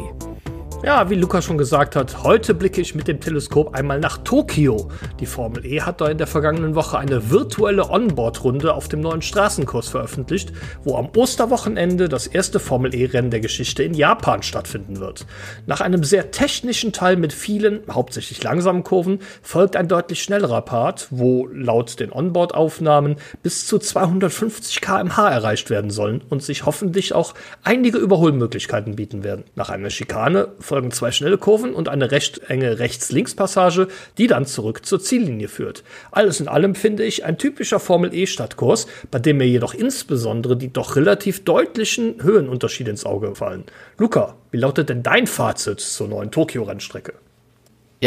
Ja, 0.87 1.11
wie 1.11 1.17
Luca 1.17 1.43
schon 1.43 1.59
gesagt 1.59 1.97
hat, 1.97 2.23
heute 2.23 2.55
blicke 2.55 2.81
ich 2.81 2.95
mit 2.95 3.09
dem 3.09 3.19
Teleskop 3.19 3.75
einmal 3.75 3.99
nach 3.99 4.19
Tokio. 4.19 4.89
Die 5.19 5.27
Formel 5.27 5.67
E 5.67 5.81
hat 5.81 6.01
da 6.01 6.07
in 6.07 6.17
der 6.17 6.29
vergangenen 6.29 6.77
Woche 6.77 6.97
eine 6.97 7.29
virtuelle 7.29 7.91
Onboard-Runde 7.91 8.73
auf 8.73 8.87
dem 8.87 9.01
neuen 9.01 9.21
Straßenkurs 9.21 9.89
veröffentlicht, 9.89 10.53
wo 10.85 10.95
am 10.95 11.09
Osterwochenende 11.17 12.09
das 12.09 12.29
erste 12.29 12.61
Formel 12.61 12.95
E-Rennen 12.95 13.33
der 13.33 13.41
Geschichte 13.41 13.83
in 13.83 13.95
Japan 13.95 14.45
stattfinden 14.45 15.01
wird. 15.01 15.27
Nach 15.67 15.81
einem 15.81 16.05
sehr 16.05 16.31
technischen 16.31 16.93
Teil 16.93 17.17
mit 17.17 17.33
vielen, 17.33 17.81
hauptsächlich 17.91 18.41
langsamen 18.45 18.85
Kurven, 18.85 19.19
folgt 19.43 19.75
ein 19.75 19.89
deutlich 19.89 20.23
schnellerer 20.23 20.63
Part, 20.63 21.09
wo 21.11 21.49
laut 21.49 21.99
den 21.99 22.13
Onboard-Aufnahmen 22.13 23.17
bis 23.43 23.67
zu 23.67 23.81
250 23.81 24.81
km/h 24.81 25.31
erreicht 25.31 25.69
werden 25.69 25.91
sollen 25.91 26.23
und 26.31 26.45
sich 26.45 26.65
hoffentlich 26.65 27.13
auch 27.13 27.35
einige 27.65 27.99
Überholmöglichkeiten 27.99 28.95
bieten 28.95 29.25
werden. 29.25 29.43
Nach 29.57 29.71
einer 29.71 29.91
Schikane 29.91 30.51
folgen 30.77 30.91
zwei 30.91 31.11
schnelle 31.11 31.39
Kurven 31.39 31.73
und 31.73 31.89
eine 31.89 32.11
recht 32.11 32.51
enge 32.51 32.79
Rechts-Links-Passage, 32.79 33.89
die 34.19 34.27
dann 34.27 34.45
zurück 34.45 34.85
zur 34.85 35.01
Ziellinie 35.01 35.49
führt. 35.49 35.83
Alles 36.11 36.39
in 36.39 36.49
allem 36.49 36.75
finde 36.75 37.03
ich 37.03 37.25
ein 37.25 37.39
typischer 37.39 37.81
Formel-E-Stadtkurs, 37.81 38.87
bei 39.11 39.19
dem 39.19 39.39
mir 39.39 39.49
jedoch 39.49 39.73
insbesondere 39.73 40.55
die 40.55 40.71
doch 40.71 40.95
relativ 40.95 41.45
deutlichen 41.45 42.23
Höhenunterschiede 42.23 42.91
ins 42.91 43.07
Auge 43.07 43.35
fallen. 43.35 43.65
Luca, 43.97 44.35
wie 44.51 44.59
lautet 44.59 44.91
denn 44.91 45.03
dein 45.03 45.27
Fazit 45.27 45.81
zur 45.81 46.09
neuen 46.09 46.31
Tokio-Rennstrecke? 46.31 47.15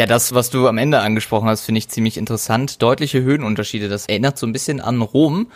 Ja, 0.00 0.06
das, 0.06 0.32
was 0.32 0.48
du 0.48 0.66
am 0.66 0.78
Ende 0.78 1.00
angesprochen 1.00 1.46
hast, 1.46 1.66
finde 1.66 1.80
ich 1.80 1.90
ziemlich 1.90 2.16
interessant. 2.16 2.80
Deutliche 2.80 3.20
Höhenunterschiede. 3.20 3.90
Das 3.90 4.06
erinnert 4.06 4.38
so 4.38 4.46
ein 4.46 4.52
bisschen 4.54 4.80
an 4.80 5.02
Rom. 5.02 5.48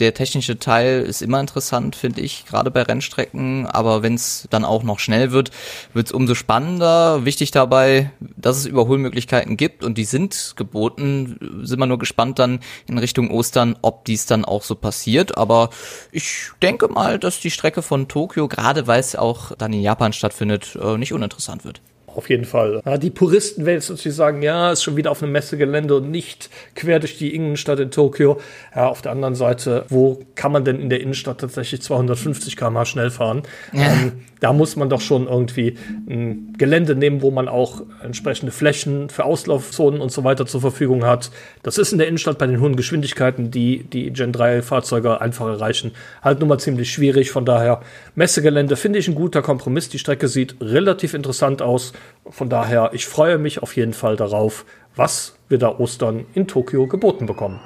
Der 0.00 0.12
technische 0.12 0.58
Teil 0.58 1.02
ist 1.02 1.22
immer 1.22 1.38
interessant, 1.38 1.94
finde 1.94 2.20
ich, 2.20 2.44
gerade 2.44 2.72
bei 2.72 2.82
Rennstrecken. 2.82 3.64
Aber 3.64 4.02
wenn 4.02 4.14
es 4.14 4.48
dann 4.50 4.64
auch 4.64 4.82
noch 4.82 4.98
schnell 4.98 5.30
wird, 5.30 5.52
wird 5.94 6.06
es 6.08 6.12
umso 6.12 6.34
spannender. 6.34 7.24
Wichtig 7.24 7.52
dabei, 7.52 8.10
dass 8.18 8.56
es 8.56 8.66
Überholmöglichkeiten 8.66 9.56
gibt 9.56 9.84
und 9.84 9.96
die 9.96 10.04
sind 10.04 10.54
geboten. 10.56 11.62
Sind 11.62 11.78
wir 11.78 11.86
nur 11.86 12.00
gespannt 12.00 12.40
dann 12.40 12.58
in 12.88 12.98
Richtung 12.98 13.30
Ostern, 13.30 13.76
ob 13.82 14.04
dies 14.04 14.26
dann 14.26 14.44
auch 14.44 14.64
so 14.64 14.74
passiert. 14.74 15.38
Aber 15.38 15.70
ich 16.10 16.50
denke 16.60 16.88
mal, 16.88 17.20
dass 17.20 17.38
die 17.38 17.52
Strecke 17.52 17.82
von 17.82 18.08
Tokio, 18.08 18.48
gerade 18.48 18.88
weil 18.88 18.98
es 18.98 19.14
auch 19.14 19.52
dann 19.56 19.72
in 19.72 19.80
Japan 19.80 20.12
stattfindet, 20.12 20.76
äh, 20.82 20.98
nicht 20.98 21.12
uninteressant 21.12 21.64
wird. 21.64 21.80
Auf 22.14 22.28
jeden 22.28 22.44
Fall. 22.44 22.82
Ja, 22.84 22.98
die 22.98 23.10
Puristen 23.10 23.64
werden 23.64 23.76
jetzt 23.76 23.88
natürlich 23.88 24.16
sagen, 24.16 24.42
ja, 24.42 24.72
ist 24.72 24.82
schon 24.82 24.96
wieder 24.96 25.10
auf 25.10 25.22
einem 25.22 25.32
Messegelände 25.32 25.96
und 25.96 26.10
nicht 26.10 26.50
quer 26.74 26.98
durch 26.98 27.16
die 27.16 27.34
Innenstadt 27.34 27.80
in 27.80 27.90
Tokio. 27.90 28.38
Ja, 28.74 28.88
auf 28.88 29.02
der 29.02 29.12
anderen 29.12 29.34
Seite, 29.34 29.86
wo 29.88 30.20
kann 30.34 30.52
man 30.52 30.64
denn 30.64 30.78
in 30.78 30.90
der 30.90 31.00
Innenstadt 31.00 31.40
tatsächlich 31.40 31.80
250 31.82 32.56
km/h 32.56 32.84
schnell 32.84 33.10
fahren? 33.10 33.42
Ja. 33.72 33.92
Ähm, 33.92 34.12
da 34.42 34.52
muss 34.52 34.74
man 34.74 34.90
doch 34.90 35.00
schon 35.00 35.28
irgendwie 35.28 35.76
ein 36.08 36.54
Gelände 36.58 36.96
nehmen, 36.96 37.22
wo 37.22 37.30
man 37.30 37.46
auch 37.48 37.82
entsprechende 38.02 38.50
Flächen 38.50 39.08
für 39.08 39.24
Auslaufzonen 39.24 40.00
und 40.00 40.10
so 40.10 40.24
weiter 40.24 40.46
zur 40.46 40.60
Verfügung 40.60 41.04
hat. 41.04 41.30
Das 41.62 41.78
ist 41.78 41.92
in 41.92 41.98
der 41.98 42.08
Innenstadt 42.08 42.38
bei 42.38 42.48
den 42.48 42.60
hohen 42.60 42.74
Geschwindigkeiten, 42.74 43.52
die 43.52 43.84
die 43.84 44.12
Gen 44.12 44.32
3 44.32 44.62
Fahrzeuge 44.62 45.20
einfach 45.20 45.46
erreichen, 45.46 45.92
halt 46.22 46.40
nun 46.40 46.48
mal 46.48 46.58
ziemlich 46.58 46.90
schwierig. 46.90 47.30
Von 47.30 47.44
daher, 47.44 47.82
Messegelände 48.16 48.74
finde 48.74 48.98
ich 48.98 49.06
ein 49.06 49.14
guter 49.14 49.42
Kompromiss. 49.42 49.88
Die 49.88 50.00
Strecke 50.00 50.26
sieht 50.26 50.56
relativ 50.60 51.14
interessant 51.14 51.62
aus. 51.62 51.92
Von 52.28 52.48
daher, 52.48 52.90
ich 52.92 53.06
freue 53.06 53.38
mich 53.38 53.62
auf 53.62 53.76
jeden 53.76 53.92
Fall 53.92 54.16
darauf, 54.16 54.64
was 54.94 55.36
wir 55.48 55.58
da 55.58 55.78
Ostern 55.78 56.26
in 56.34 56.46
Tokio 56.46 56.86
geboten 56.86 57.26
bekommen. 57.26 57.60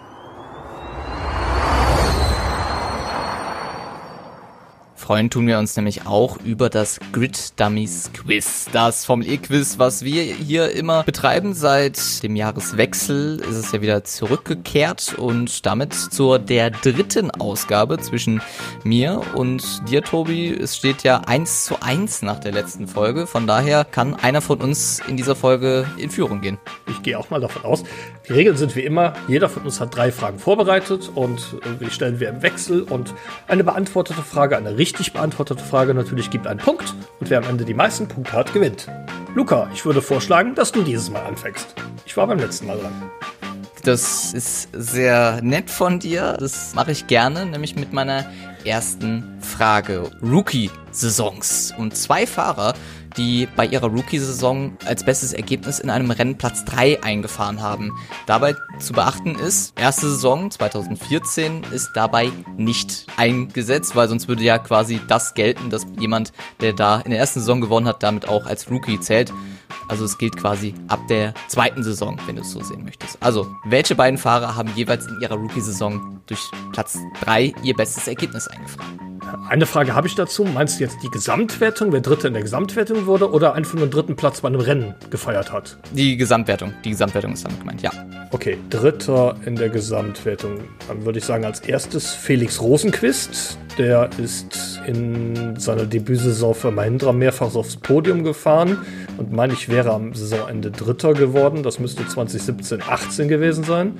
Freuen 5.06 5.30
tun 5.30 5.46
wir 5.46 5.60
uns 5.60 5.76
nämlich 5.76 6.04
auch 6.04 6.38
über 6.44 6.68
das 6.68 6.98
Grid 7.12 7.60
Dummies 7.60 8.10
Quiz. 8.12 8.66
Das 8.72 9.04
Formel 9.04 9.28
E 9.28 9.36
Quiz, 9.36 9.78
was 9.78 10.02
wir 10.02 10.24
hier 10.24 10.72
immer 10.72 11.04
betreiben. 11.04 11.54
Seit 11.54 12.24
dem 12.24 12.34
Jahreswechsel 12.34 13.38
ist 13.38 13.54
es 13.54 13.70
ja 13.70 13.80
wieder 13.80 14.02
zurückgekehrt 14.02 15.14
und 15.16 15.64
damit 15.64 15.94
zur 15.94 16.40
der 16.40 16.70
dritten 16.70 17.30
Ausgabe 17.30 17.98
zwischen 17.98 18.42
mir 18.82 19.22
und 19.36 19.88
dir, 19.88 20.02
Tobi. 20.02 20.52
Es 20.52 20.76
steht 20.76 21.04
ja 21.04 21.20
eins 21.20 21.66
zu 21.66 21.80
eins 21.80 22.22
nach 22.22 22.40
der 22.40 22.50
letzten 22.50 22.88
Folge. 22.88 23.28
Von 23.28 23.46
daher 23.46 23.84
kann 23.84 24.16
einer 24.16 24.40
von 24.40 24.60
uns 24.60 25.00
in 25.06 25.16
dieser 25.16 25.36
Folge 25.36 25.86
in 25.98 26.10
Führung 26.10 26.40
gehen. 26.40 26.58
Ich 26.90 27.00
gehe 27.04 27.16
auch 27.16 27.30
mal 27.30 27.40
davon 27.40 27.64
aus. 27.64 27.84
Die 28.28 28.32
Regeln 28.32 28.56
sind 28.56 28.74
wie 28.74 28.80
immer, 28.80 29.12
jeder 29.28 29.48
von 29.48 29.62
uns 29.62 29.78
hat 29.78 29.94
drei 29.94 30.10
Fragen 30.10 30.40
vorbereitet 30.40 31.12
und 31.14 31.58
die 31.80 31.92
stellen 31.92 32.18
wir 32.18 32.28
im 32.28 32.42
Wechsel 32.42 32.82
und 32.82 33.14
eine 33.46 33.62
beantwortete 33.62 34.22
Frage, 34.22 34.56
eine 34.56 34.76
richtige 34.76 34.95
richtig 34.96 35.12
beantwortete 35.12 35.62
Frage 35.62 35.92
natürlich 35.92 36.30
gibt 36.30 36.46
einen 36.46 36.58
Punkt 36.58 36.94
und 37.20 37.28
wer 37.28 37.36
am 37.38 37.44
Ende 37.44 37.66
die 37.66 37.74
meisten 37.74 38.08
Punkte 38.08 38.32
hat, 38.32 38.54
gewinnt. 38.54 38.88
Luca, 39.34 39.68
ich 39.74 39.84
würde 39.84 40.00
vorschlagen, 40.00 40.54
dass 40.54 40.72
du 40.72 40.82
dieses 40.82 41.10
Mal 41.10 41.22
anfängst. 41.26 41.74
Ich 42.06 42.16
war 42.16 42.26
beim 42.26 42.38
letzten 42.38 42.66
Mal 42.66 42.78
dran. 42.78 42.92
Das 43.84 44.32
ist 44.32 44.70
sehr 44.72 45.40
nett 45.42 45.68
von 45.68 46.00
dir. 46.00 46.38
Das 46.40 46.74
mache 46.74 46.92
ich 46.92 47.06
gerne, 47.08 47.44
nämlich 47.44 47.76
mit 47.76 47.92
meiner 47.92 48.24
ersten 48.64 49.38
Frage. 49.40 50.10
Rookie-Saisons. 50.22 51.74
Und 51.76 51.94
zwei 51.94 52.26
Fahrer, 52.26 52.72
die 53.16 53.48
bei 53.56 53.66
ihrer 53.66 53.88
Rookie-Saison 53.88 54.76
als 54.84 55.04
bestes 55.04 55.32
Ergebnis 55.32 55.78
in 55.78 55.90
einem 55.90 56.10
Rennen 56.10 56.38
Platz 56.38 56.64
3 56.64 57.02
eingefahren 57.02 57.62
haben. 57.62 57.92
Dabei 58.26 58.54
zu 58.78 58.92
beachten 58.92 59.34
ist, 59.34 59.78
erste 59.78 60.08
Saison 60.08 60.50
2014 60.50 61.62
ist 61.72 61.90
dabei 61.94 62.30
nicht 62.56 63.06
eingesetzt, 63.16 63.96
weil 63.96 64.08
sonst 64.08 64.28
würde 64.28 64.42
ja 64.42 64.58
quasi 64.58 65.00
das 65.08 65.34
gelten, 65.34 65.70
dass 65.70 65.86
jemand, 65.98 66.32
der 66.60 66.72
da 66.72 67.00
in 67.00 67.10
der 67.10 67.20
ersten 67.20 67.40
Saison 67.40 67.60
gewonnen 67.60 67.86
hat, 67.86 68.02
damit 68.02 68.28
auch 68.28 68.46
als 68.46 68.70
Rookie 68.70 69.00
zählt. 69.00 69.32
Also 69.88 70.04
es 70.04 70.18
gilt 70.18 70.36
quasi 70.36 70.74
ab 70.88 71.00
der 71.08 71.34
zweiten 71.48 71.82
Saison, 71.82 72.18
wenn 72.26 72.36
du 72.36 72.42
es 72.42 72.50
so 72.50 72.62
sehen 72.62 72.84
möchtest. 72.84 73.18
Also, 73.20 73.46
welche 73.64 73.94
beiden 73.94 74.18
Fahrer 74.18 74.56
haben 74.56 74.70
jeweils 74.74 75.06
in 75.06 75.20
ihrer 75.20 75.36
Rookie-Saison 75.36 76.20
durch 76.26 76.40
Platz 76.72 76.98
3 77.20 77.52
ihr 77.62 77.74
bestes 77.74 78.08
Ergebnis 78.08 78.48
eingefahren? 78.48 79.15
Eine 79.48 79.66
Frage 79.66 79.94
habe 79.94 80.06
ich 80.06 80.14
dazu. 80.14 80.44
Meinst 80.44 80.78
du 80.78 80.84
jetzt 80.84 80.98
die 81.02 81.10
Gesamtwertung, 81.10 81.92
wer 81.92 82.00
Dritter 82.00 82.28
in 82.28 82.34
der 82.34 82.42
Gesamtwertung 82.42 83.06
wurde 83.06 83.30
oder 83.30 83.54
einfach 83.54 83.74
nur 83.74 83.82
einen 83.82 83.90
dritten 83.90 84.16
Platz 84.16 84.40
bei 84.40 84.48
einem 84.48 84.60
Rennen 84.60 84.94
gefeiert 85.10 85.52
hat? 85.52 85.78
Die 85.92 86.16
Gesamtwertung. 86.16 86.72
Die 86.84 86.90
Gesamtwertung 86.90 87.32
ist 87.32 87.44
damit 87.44 87.60
gemeint, 87.60 87.82
ja. 87.82 87.90
Okay, 88.30 88.58
Dritter 88.70 89.36
in 89.44 89.56
der 89.56 89.68
Gesamtwertung. 89.68 90.60
Dann 90.88 91.04
würde 91.04 91.18
ich 91.18 91.24
sagen, 91.24 91.44
als 91.44 91.60
erstes 91.60 92.12
Felix 92.12 92.60
Rosenquist. 92.60 93.58
Der 93.78 94.08
ist 94.16 94.80
in 94.86 95.58
seiner 95.60 95.84
Debütsaison 95.84 96.54
für 96.54 96.70
Mahindra 96.70 97.12
mehrfach 97.12 97.54
aufs 97.54 97.76
Podium 97.76 98.24
gefahren 98.24 98.78
und 99.18 99.32
meine 99.32 99.52
ich 99.52 99.68
wäre 99.68 99.92
am 99.92 100.14
Saisonende 100.14 100.70
Dritter 100.70 101.12
geworden. 101.12 101.62
Das 101.62 101.78
müsste 101.78 102.06
2017, 102.06 102.82
18 102.82 103.28
gewesen 103.28 103.64
sein. 103.64 103.98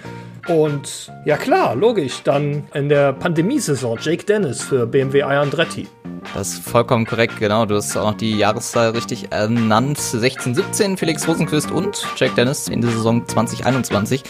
Und 0.49 1.11
ja 1.25 1.37
klar, 1.37 1.75
logisch, 1.75 2.23
dann 2.23 2.65
in 2.73 2.89
der 2.89 3.13
Pandemiesaison 3.13 3.99
Jake 4.01 4.25
Dennis 4.25 4.63
für 4.63 4.87
BMW 4.87 5.23
Andretti. 5.23 5.89
Das 6.35 6.55
ist 6.55 6.69
vollkommen 6.69 7.07
korrekt, 7.07 7.39
genau. 7.39 7.67
Du 7.67 7.77
hast 7.77 7.97
auch 7.97 8.15
die 8.15 8.37
Jahreszahl 8.37 8.91
richtig 8.91 9.33
ernannt. 9.33 9.99
16, 9.99 10.55
17 10.55 10.97
Felix 10.97 11.27
Rosenquist 11.27 11.71
und 11.71 12.07
Jack 12.17 12.35
Dennis 12.35 12.69
in 12.69 12.81
der 12.81 12.91
Saison 12.91 13.27
2021. 13.27 14.23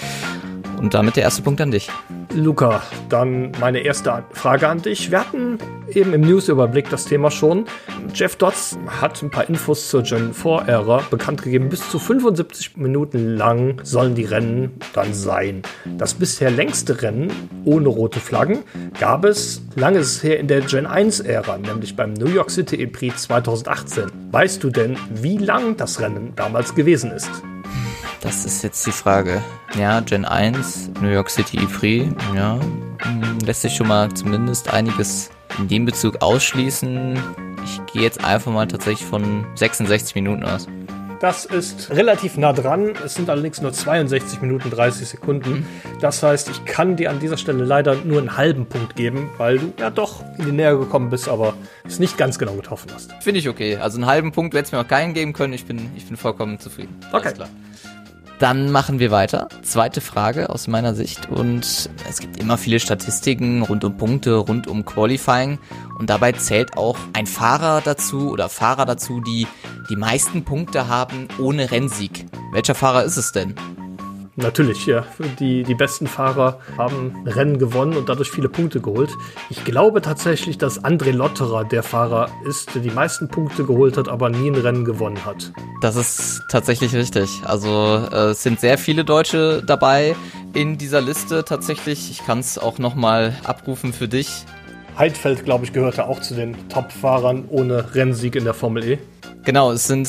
und 0.79 0.95
damit 0.95 1.17
der 1.17 1.25
erste 1.25 1.43
Punkt 1.43 1.61
an 1.61 1.71
dich. 1.71 1.91
Luca, 2.35 2.83
dann 3.09 3.53
meine 3.61 3.81
erste 3.81 4.25
Frage 4.33 4.69
an 4.69 4.83
dich. 4.83 5.11
Wir 5.11 5.21
hatten 5.21 5.59
eben 5.93 6.13
im 6.13 6.21
Newsüberblick 6.21 6.91
das 6.91 7.05
Thema 7.05 7.31
schon. 7.31 7.65
Jeff 8.15 8.37
Dodds 8.37 8.79
hat 9.01 9.23
ein 9.23 9.31
paar 9.31 9.49
Infos 9.49 9.89
zur 9.89 10.03
Gen 10.03 10.33
4-Ära 10.33 11.05
bekannt 11.11 11.43
gegeben. 11.43 11.69
Bis 11.69 11.89
zu 11.91 11.99
75 11.99 12.77
Minuten 12.77 13.37
lang 13.37 13.81
sollen 13.83 14.15
die 14.15 14.25
Rennen 14.25 14.75
dann 14.93 15.15
sein. 15.15 15.63
Das 15.99 16.15
bisher 16.15 16.51
längste 16.51 17.03
Rennen 17.03 17.33
ohne 17.65 17.89
rote 17.89 18.21
Flaggen 18.21 18.59
gab 18.99 19.25
es 19.25 19.63
lange 19.75 20.03
her 20.03 20.39
in 20.39 20.49
der 20.49 20.61
Gen 20.61 20.87
1-Ära, 20.87 21.59
nämlich 21.59 21.97
beim 21.97 22.13
New 22.13 22.29
York 22.29 22.51
City 22.51 22.77
E-Prix 22.77 23.23
2018. 23.23 24.05
Weißt 24.31 24.63
du 24.63 24.71
denn, 24.71 24.97
wie 25.11 25.39
lang 25.39 25.77
das 25.77 26.01
Rennen 26.01 26.33
damals 26.37 26.75
gewesen 26.75 27.11
ist? 27.13 27.31
Das 28.27 28.45
ist 28.45 28.65
jetzt 28.65 28.85
die 28.85 28.91
Frage. 28.91 29.41
Ja, 29.79 30.01
Gen 30.01 30.25
1, 30.25 30.91
New 31.01 31.11
York 31.11 31.31
City 31.31 31.59
E-Free, 31.59 32.09
ja, 32.35 32.59
hm, 32.99 33.39
lässt 33.45 33.63
sich 33.63 33.77
schon 33.77 33.87
mal 33.87 34.13
zumindest 34.15 34.69
einiges 34.69 35.31
in 35.59 35.69
dem 35.69 35.85
Bezug 35.85 36.21
ausschließen. 36.21 37.17
Ich 37.65 37.93
gehe 37.93 38.03
jetzt 38.03 38.25
einfach 38.25 38.51
mal 38.51 38.67
tatsächlich 38.67 39.07
von 39.09 39.47
66 39.55 40.17
Minuten 40.17 40.43
aus. 40.43 40.67
Das 41.21 41.45
ist 41.45 41.91
relativ 41.93 42.37
nah 42.37 42.53
dran. 42.53 42.95
Es 43.05 43.15
sind 43.15 43.31
allerdings 43.31 43.63
nur 43.63 43.73
62 43.73 44.41
Minuten 44.43 44.71
30 44.71 45.07
Sekunden. 45.07 45.65
Das 46.01 46.21
heißt, 46.21 46.51
ich 46.51 46.65
kann 46.65 46.97
dir 46.97 47.11
an 47.11 47.21
dieser 47.21 47.37
Stelle 47.37 47.63
leider 47.65 47.95
nur 47.95 48.19
einen 48.19 48.37
halben 48.37 48.67
Punkt 48.67 48.97
geben, 48.97 49.31
weil 49.39 49.59
du 49.59 49.73
ja 49.79 49.91
doch 49.91 50.25
in 50.37 50.47
die 50.47 50.53
Nähe 50.53 50.77
gekommen 50.77 51.11
bist, 51.11 51.29
aber 51.29 51.55
es 51.85 52.01
nicht 52.01 52.19
ganz 52.19 52.41
genau 52.41 52.55
getroffen 52.55 52.91
hast. 52.93 53.13
Finde 53.21 53.39
ich 53.39 53.49
okay. 53.49 53.77
Also 53.77 53.99
einen 53.99 54.07
halben 54.07 54.33
Punkt 54.33 54.53
hätte 54.55 54.65
es 54.65 54.73
mir 54.73 54.81
auch 54.81 54.89
keinen 54.89 55.15
geben 55.15 55.33
können. 55.33 55.53
Ich 55.53 55.65
bin, 55.65 55.91
ich 55.95 56.07
bin 56.07 56.17
vollkommen 56.17 56.59
zufrieden. 56.59 56.97
Okay. 57.13 57.29
Alles 57.29 57.35
klar. 57.35 57.49
Dann 58.39 58.71
machen 58.71 58.99
wir 58.99 59.11
weiter. 59.11 59.49
Zweite 59.63 60.03
Frage 60.03 60.51
aus 60.51 60.69
meiner 60.69 60.95
Sicht. 60.95 61.31
Und 61.31 61.89
es 62.09 62.21
gibt 62.21 62.39
immer 62.39 62.59
viele 62.59 62.81
Statistiken 62.81 63.63
rund 63.63 63.83
um 63.83 63.97
Punkte, 63.97 64.35
rund 64.35 64.67
um 64.67 64.85
Qualifying. 64.85 65.59
Und 65.99 66.11
dabei 66.11 66.33
zählt 66.33 66.77
auch 66.77 66.99
ein 67.15 67.27
Fahrer 67.27 67.81
dazu 67.83 68.31
oder 68.31 68.51
Fahrer 68.51 68.85
dazu, 68.85 69.21
die 69.21 69.47
die 69.89 69.97
meisten 69.97 70.45
Punkte 70.45 70.89
haben 70.89 71.29
ohne 71.39 71.71
Rennsieg. 71.71 72.27
Welcher 72.53 72.75
Fahrer 72.75 73.05
ist 73.05 73.17
es 73.17 73.33
denn? 73.33 73.55
Natürlich, 74.37 74.85
ja. 74.85 75.05
Die, 75.41 75.63
die 75.63 75.75
besten 75.75 76.07
Fahrer 76.07 76.61
haben 76.77 77.15
Rennen 77.27 77.59
gewonnen 77.59 77.97
und 77.97 78.11
dadurch 78.11 78.31
viele 78.31 78.51
Punkte 78.51 78.81
geholt. 78.81 79.11
Ich 79.49 79.65
glaube 79.65 80.03
tatsächlich, 80.03 80.59
dass 80.59 80.85
André 80.85 81.11
Lotterer 81.13 81.65
der 81.65 81.83
Fahrer 81.83 82.29
ist, 82.45 82.75
der 82.75 82.83
die 82.83 82.91
meisten 82.91 83.29
Punkte 83.29 83.65
geholt 83.65 83.97
hat, 83.97 84.09
aber 84.09 84.29
nie 84.29 84.51
ein 84.51 84.57
Rennen 84.57 84.85
gewonnen 84.85 85.25
hat. 85.25 85.53
Das 85.81 85.97
ist 85.97 86.43
tatsächlich 86.51 86.95
richtig. 86.95 87.31
Also 87.45 88.07
äh, 88.13 88.31
es 88.31 88.43
sind 88.43 88.61
sehr 88.61 88.77
viele 88.77 89.05
Deutsche 89.05 89.63
dabei 89.67 90.15
in 90.53 90.77
dieser 90.77 91.01
Liste 91.01 91.43
tatsächlich. 91.45 92.11
Ich 92.11 92.25
kann 92.27 92.41
es 92.41 92.59
auch 92.59 92.79
nochmal 92.79 93.35
abrufen 93.45 93.95
für 93.95 94.07
dich. 94.07 94.45
Heidfeld, 94.99 95.45
glaube 95.45 95.65
ich, 95.65 95.73
gehörte 95.73 96.07
auch 96.07 96.21
zu 96.21 96.35
den 96.35 96.69
Top-Fahrern 96.69 97.47
ohne 97.49 97.95
Rennsieg 97.95 98.37
in 98.37 98.45
der 98.45 98.55
Formel 98.55 98.85
E. 98.85 98.99
Genau, 99.45 99.73
es 99.73 99.87
sind 99.87 100.09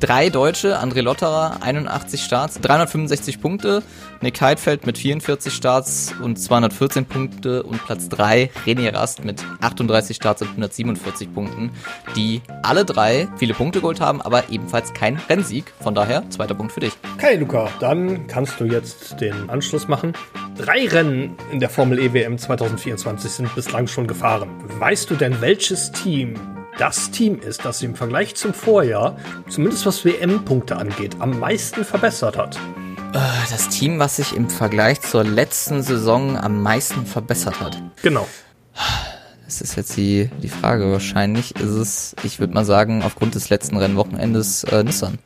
drei 0.00 0.30
Deutsche, 0.30 0.78
André 0.78 1.00
Lotterer, 1.00 1.58
81 1.60 2.22
Starts, 2.22 2.60
365 2.60 3.40
Punkte, 3.40 3.82
Nick 4.20 4.40
Heidfeld 4.40 4.86
mit 4.86 4.98
44 4.98 5.52
Starts 5.52 6.14
und 6.22 6.36
214 6.36 7.04
Punkte 7.04 7.62
und 7.62 7.84
Platz 7.84 8.08
3 8.08 8.50
René 8.66 8.94
Rast 8.94 9.24
mit 9.24 9.44
38 9.60 10.16
Starts 10.16 10.42
und 10.42 10.48
147 10.48 11.32
Punkten, 11.32 11.70
die 12.14 12.42
alle 12.62 12.84
drei 12.84 13.28
viele 13.36 13.54
Punkte 13.54 13.80
geholt 13.80 14.00
haben, 14.00 14.20
aber 14.22 14.50
ebenfalls 14.50 14.92
kein 14.92 15.16
Rennsieg. 15.28 15.72
Von 15.80 15.94
daher, 15.94 16.28
zweiter 16.30 16.54
Punkt 16.54 16.72
für 16.72 16.80
dich. 16.80 16.92
Okay, 17.14 17.36
Luca, 17.36 17.68
dann 17.80 18.26
kannst 18.26 18.60
du 18.60 18.64
jetzt 18.64 19.20
den 19.20 19.48
Anschluss 19.50 19.88
machen. 19.88 20.12
Drei 20.56 20.86
Rennen 20.86 21.36
in 21.52 21.60
der 21.60 21.68
Formel 21.68 21.98
EWM 21.98 22.38
2024 22.38 23.30
sind 23.30 23.54
bislang 23.54 23.86
schon 23.86 24.06
gefahren. 24.06 24.48
Weißt 24.78 25.10
du 25.10 25.14
denn, 25.14 25.40
welches 25.40 25.92
Team 25.92 26.55
das 26.78 27.10
Team 27.10 27.40
ist, 27.40 27.64
das 27.64 27.82
im 27.82 27.94
Vergleich 27.94 28.34
zum 28.34 28.52
Vorjahr, 28.52 29.16
zumindest 29.48 29.86
was 29.86 30.04
WM-Punkte 30.04 30.76
angeht, 30.76 31.16
am 31.18 31.38
meisten 31.38 31.84
verbessert 31.84 32.36
hat. 32.36 32.56
Äh, 33.14 33.18
das 33.50 33.68
Team, 33.68 33.98
was 33.98 34.16
sich 34.16 34.34
im 34.34 34.50
Vergleich 34.50 35.00
zur 35.00 35.24
letzten 35.24 35.82
Saison 35.82 36.36
am 36.36 36.62
meisten 36.62 37.06
verbessert 37.06 37.60
hat. 37.60 37.80
Genau. 38.02 38.26
Das 39.44 39.60
ist 39.60 39.76
jetzt 39.76 39.96
die, 39.96 40.28
die 40.42 40.48
Frage. 40.48 40.90
Wahrscheinlich 40.90 41.56
ist 41.56 41.70
es, 41.70 42.16
ich 42.24 42.40
würde 42.40 42.52
mal 42.52 42.64
sagen, 42.64 43.02
aufgrund 43.02 43.34
des 43.34 43.48
letzten 43.48 43.76
Rennwochenendes 43.76 44.64
äh, 44.64 44.82
Nissan. 44.82 45.18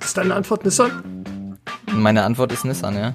Ist 0.00 0.16
deine 0.16 0.34
Antwort 0.34 0.64
Nissan? 0.64 1.58
Meine 1.92 2.24
Antwort 2.24 2.52
ist 2.52 2.64
Nissan, 2.64 2.94
ja 2.94 3.14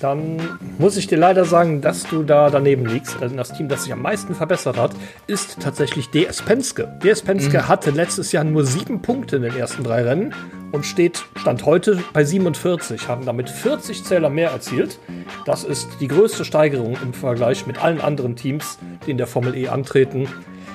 dann 0.00 0.58
muss 0.78 0.96
ich 0.96 1.06
dir 1.06 1.18
leider 1.18 1.44
sagen, 1.44 1.80
dass 1.80 2.04
du 2.04 2.22
da 2.22 2.50
daneben 2.50 2.86
liegst. 2.86 3.20
Denn 3.20 3.36
das 3.36 3.52
Team, 3.52 3.68
das 3.68 3.84
sich 3.84 3.92
am 3.92 4.02
meisten 4.02 4.34
verbessert 4.34 4.76
hat, 4.76 4.92
ist 5.26 5.60
tatsächlich 5.60 6.10
DS 6.10 6.42
Penske. 6.42 6.98
DS 7.02 7.22
Penske 7.22 7.58
mhm. 7.58 7.68
hatte 7.68 7.90
letztes 7.90 8.32
Jahr 8.32 8.44
nur 8.44 8.64
sieben 8.64 9.02
Punkte 9.02 9.36
in 9.36 9.42
den 9.42 9.56
ersten 9.56 9.84
drei 9.84 10.02
Rennen 10.02 10.34
und 10.72 10.86
steht 10.86 11.24
Stand 11.36 11.66
heute 11.66 12.02
bei 12.12 12.24
47, 12.24 13.08
haben 13.08 13.26
damit 13.26 13.50
40 13.50 14.04
Zähler 14.04 14.30
mehr 14.30 14.50
erzielt. 14.50 14.98
Das 15.44 15.64
ist 15.64 15.88
die 16.00 16.08
größte 16.08 16.44
Steigerung 16.44 16.96
im 17.02 17.12
Vergleich 17.12 17.66
mit 17.66 17.82
allen 17.82 18.00
anderen 18.00 18.36
Teams, 18.36 18.78
die 19.06 19.10
in 19.10 19.18
der 19.18 19.26
Formel 19.26 19.56
E 19.56 19.68
antreten 19.68 20.28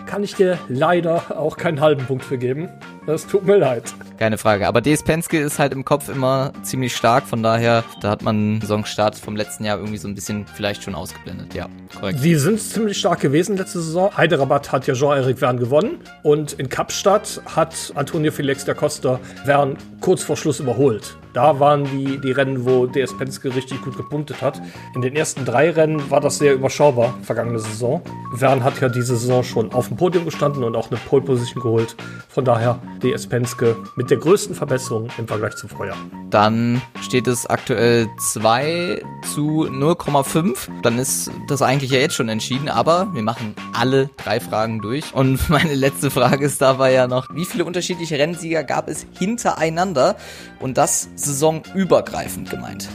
kann 0.06 0.24
ich 0.24 0.36
dir 0.36 0.60
leider 0.68 1.40
auch 1.40 1.58
keinen 1.58 1.82
halben 1.82 2.06
Punkt 2.06 2.24
für 2.24 2.38
geben. 2.38 2.70
Das 3.06 3.28
tut 3.28 3.46
mir 3.46 3.58
leid. 3.58 3.94
Keine 4.18 4.38
Frage. 4.38 4.68
Aber 4.68 4.82
DS 4.82 5.04
Penske 5.04 5.38
ist 5.38 5.60
halt 5.60 5.74
im 5.74 5.86
Kopf 5.86 6.10
immer 6.10 6.54
ziemlich 6.64 6.96
stark. 6.96 7.26
Von 7.26 7.44
daher, 7.44 7.84
da 8.02 8.10
hat 8.10 8.24
man 8.24 8.60
Saisonstart 8.62 9.16
vom 9.16 9.36
letzten 9.36 9.64
Jahr 9.64 9.78
irgendwie 9.78 9.98
so 9.98 10.08
ein 10.08 10.16
bisschen 10.16 10.48
vielleicht 10.48 10.84
schon 10.84 10.96
ausgeblendet. 10.96 11.54
Ja, 11.54 11.68
korrekt. 12.00 12.20
Sie 12.20 12.36
sind 12.36 12.60
ziemlich 12.60 12.98
stark 12.98 13.20
gewesen 13.20 13.58
letzte 13.58 13.82
Saison. 13.82 14.16
Heiderabatt 14.18 14.72
hat 14.72 14.88
ja 14.88 14.96
Jean-Eric 14.96 15.38
Verne 15.38 15.60
gewonnen. 15.60 16.00
Und 16.24 16.54
in 16.54 16.70
Kapstadt 16.70 17.42
hat 17.56 17.94
Antonio 17.96 18.32
Felix 18.32 18.66
da 18.66 18.74
Costa 18.74 19.20
Verne 19.44 19.76
kurz 20.02 20.24
vor 20.24 20.36
Schluss 20.36 20.60
überholt. 20.60 21.16
Da 21.36 21.60
waren 21.60 21.84
die, 21.84 22.18
die 22.18 22.32
Rennen, 22.32 22.66
wo 22.66 22.86
DS 22.86 23.18
Penske 23.18 23.54
richtig 23.54 23.82
gut 23.82 23.98
gepunktet 23.98 24.42
hat. 24.42 24.62
In 24.96 25.02
den 25.02 25.18
ersten 25.18 25.44
drei 25.44 25.70
Rennen 25.70 26.10
war 26.10 26.22
das 26.22 26.38
sehr 26.38 26.54
überschaubar, 26.54 27.14
vergangene 27.24 27.60
Saison. 27.60 28.02
Verne 28.34 28.64
hat 28.64 28.80
ja 28.80 28.88
diese 28.88 29.18
Saison 29.18 29.44
schon 29.44 29.74
auf 29.74 29.90
dem 29.90 29.98
Podium 29.98 30.24
gestanden 30.24 30.64
und 30.64 30.78
auch 30.78 30.90
eine 30.90 30.98
Pole 30.98 31.24
Position 31.24 31.62
geholt. 31.62 31.98
Von 32.30 32.46
daher 32.46 32.80
DS 33.02 33.28
Penske 33.28 33.76
mit 33.96 34.10
der 34.10 34.18
größten 34.18 34.56
Verbesserung 34.56 35.10
im 35.18 35.28
Vergleich 35.28 35.56
zum 35.56 35.70
Vorjahr. 35.70 35.98
Dann 36.30 36.82
steht 37.02 37.28
es 37.28 37.46
aktuell 37.46 38.08
2 38.20 39.02
zu 39.34 39.66
0,5. 39.66 40.70
Dann 40.84 41.00
ist 41.00 41.32
das 41.48 41.62
eigentlich 41.62 41.92
ja 41.92 42.00
jetzt 42.00 42.16
schon 42.16 42.30
entschieden, 42.30 42.70
aber 42.70 43.14
wir 43.14 43.24
machen 43.24 43.56
alle 43.74 44.10
drei 44.18 44.40
Fragen 44.40 44.82
durch. 44.82 45.14
Und 45.14 45.50
meine 45.50 45.76
letzte 45.76 46.12
Frage 46.12 46.46
ist 46.46 46.62
dabei 46.62 46.94
ja 46.94 47.08
noch, 47.08 47.28
wie 47.34 47.46
viele 47.46 47.66
unterschiedliche 47.66 48.18
Rennsieger 48.18 48.64
gab 48.64 48.88
es 48.90 49.06
hintereinander? 49.18 50.16
Und 50.60 50.78
das 50.78 51.10
saisonübergreifend 51.16 52.50
gemeint. 52.50 52.90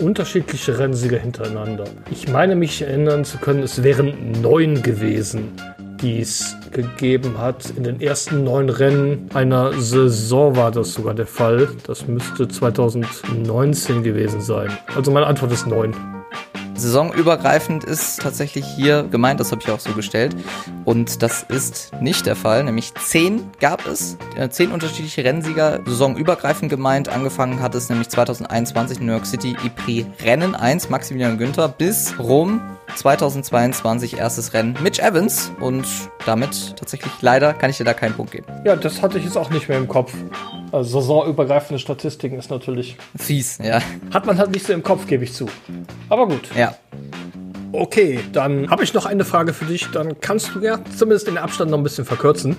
Unterschiedliche 0.00 0.78
Rennsieger 0.78 1.18
hintereinander. 1.18 1.84
Ich 2.10 2.28
meine 2.28 2.56
mich 2.56 2.82
erinnern 2.82 3.24
zu 3.24 3.38
können, 3.38 3.62
es 3.62 3.82
wären 3.82 4.32
neun 4.42 4.82
gewesen, 4.82 5.52
die 6.00 6.20
es 6.20 6.56
gegeben 6.72 7.38
hat. 7.38 7.70
In 7.76 7.84
den 7.84 8.00
ersten 8.00 8.44
neun 8.44 8.68
Rennen 8.68 9.28
einer 9.34 9.72
Saison 9.72 10.56
war 10.56 10.70
das 10.70 10.94
sogar 10.94 11.14
der 11.14 11.26
Fall. 11.26 11.68
Das 11.86 12.06
müsste 12.06 12.48
2019 12.48 14.02
gewesen 14.02 14.40
sein. 14.40 14.70
Also 14.94 15.10
meine 15.10 15.26
Antwort 15.26 15.52
ist 15.52 15.66
neun. 15.66 15.94
Saisonübergreifend 16.76 17.84
ist 17.84 18.20
tatsächlich 18.20 18.64
hier 18.66 19.04
gemeint, 19.04 19.38
das 19.38 19.52
habe 19.52 19.62
ich 19.62 19.70
auch 19.70 19.78
so 19.78 19.92
gestellt. 19.92 20.34
Und 20.84 21.22
das 21.22 21.44
ist 21.44 21.92
nicht 22.00 22.26
der 22.26 22.34
Fall, 22.34 22.64
nämlich 22.64 22.92
zehn 22.94 23.48
gab 23.60 23.86
es, 23.86 24.18
äh, 24.36 24.48
zehn 24.48 24.72
unterschiedliche 24.72 25.24
Rennsieger, 25.24 25.80
saisonübergreifend 25.86 26.70
gemeint. 26.70 27.08
Angefangen 27.08 27.62
hat 27.62 27.74
es 27.74 27.88
nämlich 27.88 28.08
2021 28.08 29.00
New 29.00 29.12
York 29.12 29.26
City 29.26 29.56
E-Prix 29.64 30.06
Rennen 30.24 30.54
1, 30.54 30.90
Maximilian 30.90 31.38
Günther, 31.38 31.68
bis 31.68 32.18
Rom 32.18 32.60
2022 32.96 34.18
erstes 34.18 34.52
Rennen 34.52 34.76
Mitch 34.82 35.02
Evans 35.02 35.52
und 35.60 35.86
damit 36.26 36.76
tatsächlich 36.76 37.12
leider 37.20 37.52
kann 37.52 37.70
ich 37.70 37.76
dir 37.76 37.84
da 37.84 37.94
keinen 37.94 38.14
Punkt 38.14 38.32
geben. 38.32 38.46
Ja, 38.64 38.76
das 38.76 39.02
hatte 39.02 39.18
ich 39.18 39.24
jetzt 39.24 39.36
auch 39.36 39.50
nicht 39.50 39.68
mehr 39.68 39.78
im 39.78 39.88
Kopf. 39.88 40.12
Also 40.72 41.00
saisonübergreifende 41.00 41.78
Statistiken 41.78 42.38
ist 42.38 42.50
natürlich 42.50 42.96
fies, 43.16 43.58
ja. 43.58 43.80
Hat 44.12 44.26
man 44.26 44.38
halt 44.38 44.50
nicht 44.50 44.66
so 44.66 44.72
im 44.72 44.82
Kopf, 44.82 45.06
gebe 45.06 45.24
ich 45.24 45.32
zu. 45.32 45.46
Aber 46.08 46.26
gut. 46.26 46.48
Ja. 46.56 46.74
Okay, 47.72 48.20
dann 48.32 48.70
habe 48.70 48.84
ich 48.84 48.94
noch 48.94 49.04
eine 49.04 49.24
Frage 49.24 49.52
für 49.52 49.64
dich. 49.64 49.88
Dann 49.90 50.20
kannst 50.20 50.54
du 50.54 50.60
ja 50.60 50.78
zumindest 50.96 51.26
den 51.26 51.38
Abstand 51.38 51.72
noch 51.72 51.78
ein 51.78 51.82
bisschen 51.82 52.04
verkürzen. 52.04 52.56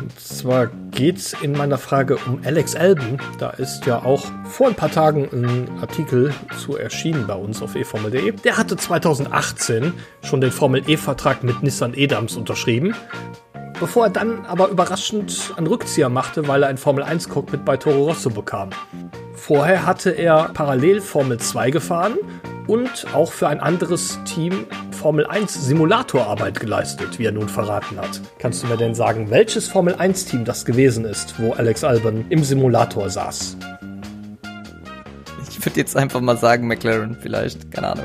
Und 0.00 0.20
zwar 0.20 0.70
geht 0.90 1.18
es 1.18 1.32
in 1.34 1.52
meiner 1.52 1.78
Frage 1.78 2.18
um 2.26 2.40
Alex 2.44 2.74
Albon. 2.74 3.18
Da 3.38 3.50
ist 3.50 3.86
ja 3.86 4.02
auch 4.02 4.24
vor 4.44 4.68
ein 4.68 4.74
paar 4.74 4.90
Tagen 4.90 5.28
ein 5.32 5.68
Artikel 5.80 6.34
zu 6.58 6.76
erschienen 6.76 7.26
bei 7.26 7.34
uns 7.34 7.62
auf 7.62 7.74
eformel.de. 7.74 8.32
Der 8.32 8.56
hatte 8.56 8.76
2018 8.76 9.92
schon 10.22 10.40
den 10.40 10.50
Formel 10.50 10.82
E-Vertrag 10.86 11.42
mit 11.44 11.62
Nissan 11.62 11.94
Edams 11.94 12.36
unterschrieben. 12.36 12.94
Bevor 13.78 14.06
er 14.06 14.10
dann 14.10 14.44
aber 14.44 14.68
überraschend 14.68 15.54
einen 15.56 15.66
Rückzieher 15.66 16.10
machte, 16.10 16.46
weil 16.48 16.62
er 16.64 16.68
ein 16.68 16.76
Formel 16.76 17.02
1 17.02 17.28
Cockpit 17.30 17.64
bei 17.64 17.76
Toro 17.76 18.04
Rosso 18.04 18.28
bekam. 18.28 18.70
Vorher 19.32 19.86
hatte 19.86 20.10
er 20.10 20.50
parallel 20.52 21.00
Formel 21.00 21.38
2 21.38 21.70
gefahren 21.70 22.18
und 22.66 23.06
auch 23.14 23.32
für 23.32 23.48
ein 23.48 23.60
anderes 23.60 24.18
Team 24.24 24.66
Formel 25.00 25.24
1 25.24 25.54
Simulatorarbeit 25.66 26.60
geleistet, 26.60 27.18
wie 27.18 27.24
er 27.24 27.32
nun 27.32 27.48
verraten 27.48 27.96
hat. 27.96 28.20
Kannst 28.38 28.62
du 28.62 28.66
mir 28.66 28.76
denn 28.76 28.94
sagen, 28.94 29.30
welches 29.30 29.66
Formel 29.66 29.94
1 29.94 30.26
Team 30.26 30.44
das 30.44 30.66
gewesen 30.66 31.06
ist, 31.06 31.40
wo 31.40 31.54
Alex 31.54 31.84
Albon 31.84 32.26
im 32.28 32.44
Simulator 32.44 33.08
saß? 33.08 33.56
Ich 35.48 35.64
würde 35.64 35.80
jetzt 35.80 35.96
einfach 35.96 36.20
mal 36.20 36.36
sagen 36.36 36.68
McLaren 36.68 37.16
vielleicht, 37.18 37.70
keine 37.70 37.92
Ahnung. 37.92 38.04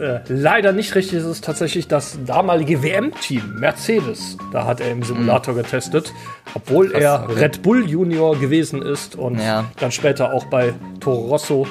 Äh, 0.00 0.20
leider 0.28 0.72
nicht 0.72 0.94
richtig 0.94 1.18
ist 1.18 1.26
es 1.26 1.42
tatsächlich 1.42 1.88
das 1.88 2.18
damalige 2.24 2.82
WM-Team 2.82 3.56
Mercedes. 3.58 4.38
Da 4.50 4.64
hat 4.64 4.80
er 4.80 4.92
im 4.92 5.02
Simulator 5.02 5.52
mhm. 5.52 5.58
getestet, 5.58 6.14
obwohl 6.54 6.88
Krass, 6.88 7.02
er 7.02 7.24
okay. 7.24 7.40
Red 7.40 7.62
Bull 7.62 7.86
Junior 7.86 8.34
gewesen 8.40 8.80
ist 8.80 9.14
und 9.14 9.38
ja. 9.38 9.66
dann 9.78 9.92
später 9.92 10.32
auch 10.32 10.46
bei 10.46 10.72
Toro 11.00 11.26
Rosso 11.26 11.66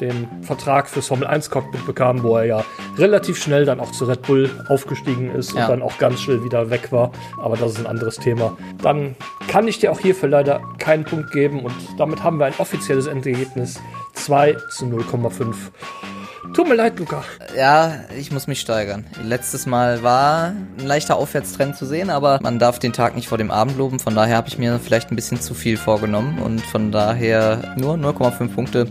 den 0.00 0.28
Vertrag 0.42 0.88
fürs 0.88 1.08
Formel 1.08 1.26
1 1.26 1.50
Cockpit 1.50 1.86
bekam, 1.86 2.22
wo 2.22 2.36
er 2.36 2.44
ja 2.44 2.64
relativ 2.96 3.42
schnell 3.42 3.64
dann 3.64 3.80
auch 3.80 3.92
zu 3.92 4.04
Red 4.04 4.22
Bull 4.22 4.50
aufgestiegen 4.68 5.30
ist 5.34 5.52
ja. 5.52 5.62
und 5.64 5.70
dann 5.70 5.82
auch 5.82 5.98
ganz 5.98 6.20
schnell 6.20 6.44
wieder 6.44 6.70
weg 6.70 6.92
war. 6.92 7.12
Aber 7.40 7.56
das 7.56 7.72
ist 7.72 7.80
ein 7.80 7.86
anderes 7.86 8.16
Thema. 8.16 8.56
Dann 8.82 9.16
kann 9.48 9.68
ich 9.68 9.78
dir 9.78 9.92
auch 9.92 10.00
hierfür 10.00 10.28
leider 10.28 10.60
keinen 10.78 11.04
Punkt 11.04 11.32
geben 11.32 11.64
und 11.64 11.74
damit 11.98 12.22
haben 12.22 12.38
wir 12.38 12.46
ein 12.46 12.54
offizielles 12.58 13.06
Endergebnis 13.06 13.80
2 14.14 14.56
zu 14.70 14.86
0,5. 14.86 15.54
Tut 16.54 16.66
mir 16.68 16.74
leid, 16.74 16.98
Luca. 16.98 17.24
Ja, 17.56 17.92
ich 18.16 18.32
muss 18.32 18.46
mich 18.46 18.60
steigern. 18.60 19.04
Letztes 19.22 19.66
Mal 19.66 20.02
war 20.02 20.54
ein 20.78 20.86
leichter 20.86 21.16
Aufwärtstrend 21.16 21.76
zu 21.76 21.84
sehen, 21.84 22.10
aber 22.10 22.38
man 22.42 22.58
darf 22.58 22.78
den 22.78 22.92
Tag 22.92 23.16
nicht 23.16 23.28
vor 23.28 23.38
dem 23.38 23.50
Abend 23.50 23.76
loben. 23.76 24.00
Von 24.00 24.14
daher 24.14 24.36
habe 24.36 24.48
ich 24.48 24.58
mir 24.58 24.78
vielleicht 24.78 25.10
ein 25.10 25.16
bisschen 25.16 25.40
zu 25.40 25.54
viel 25.54 25.76
vorgenommen 25.76 26.38
und 26.38 26.60
von 26.60 26.90
daher 26.90 27.74
nur 27.76 27.94
0,5 27.94 28.48
Punkte. 28.48 28.86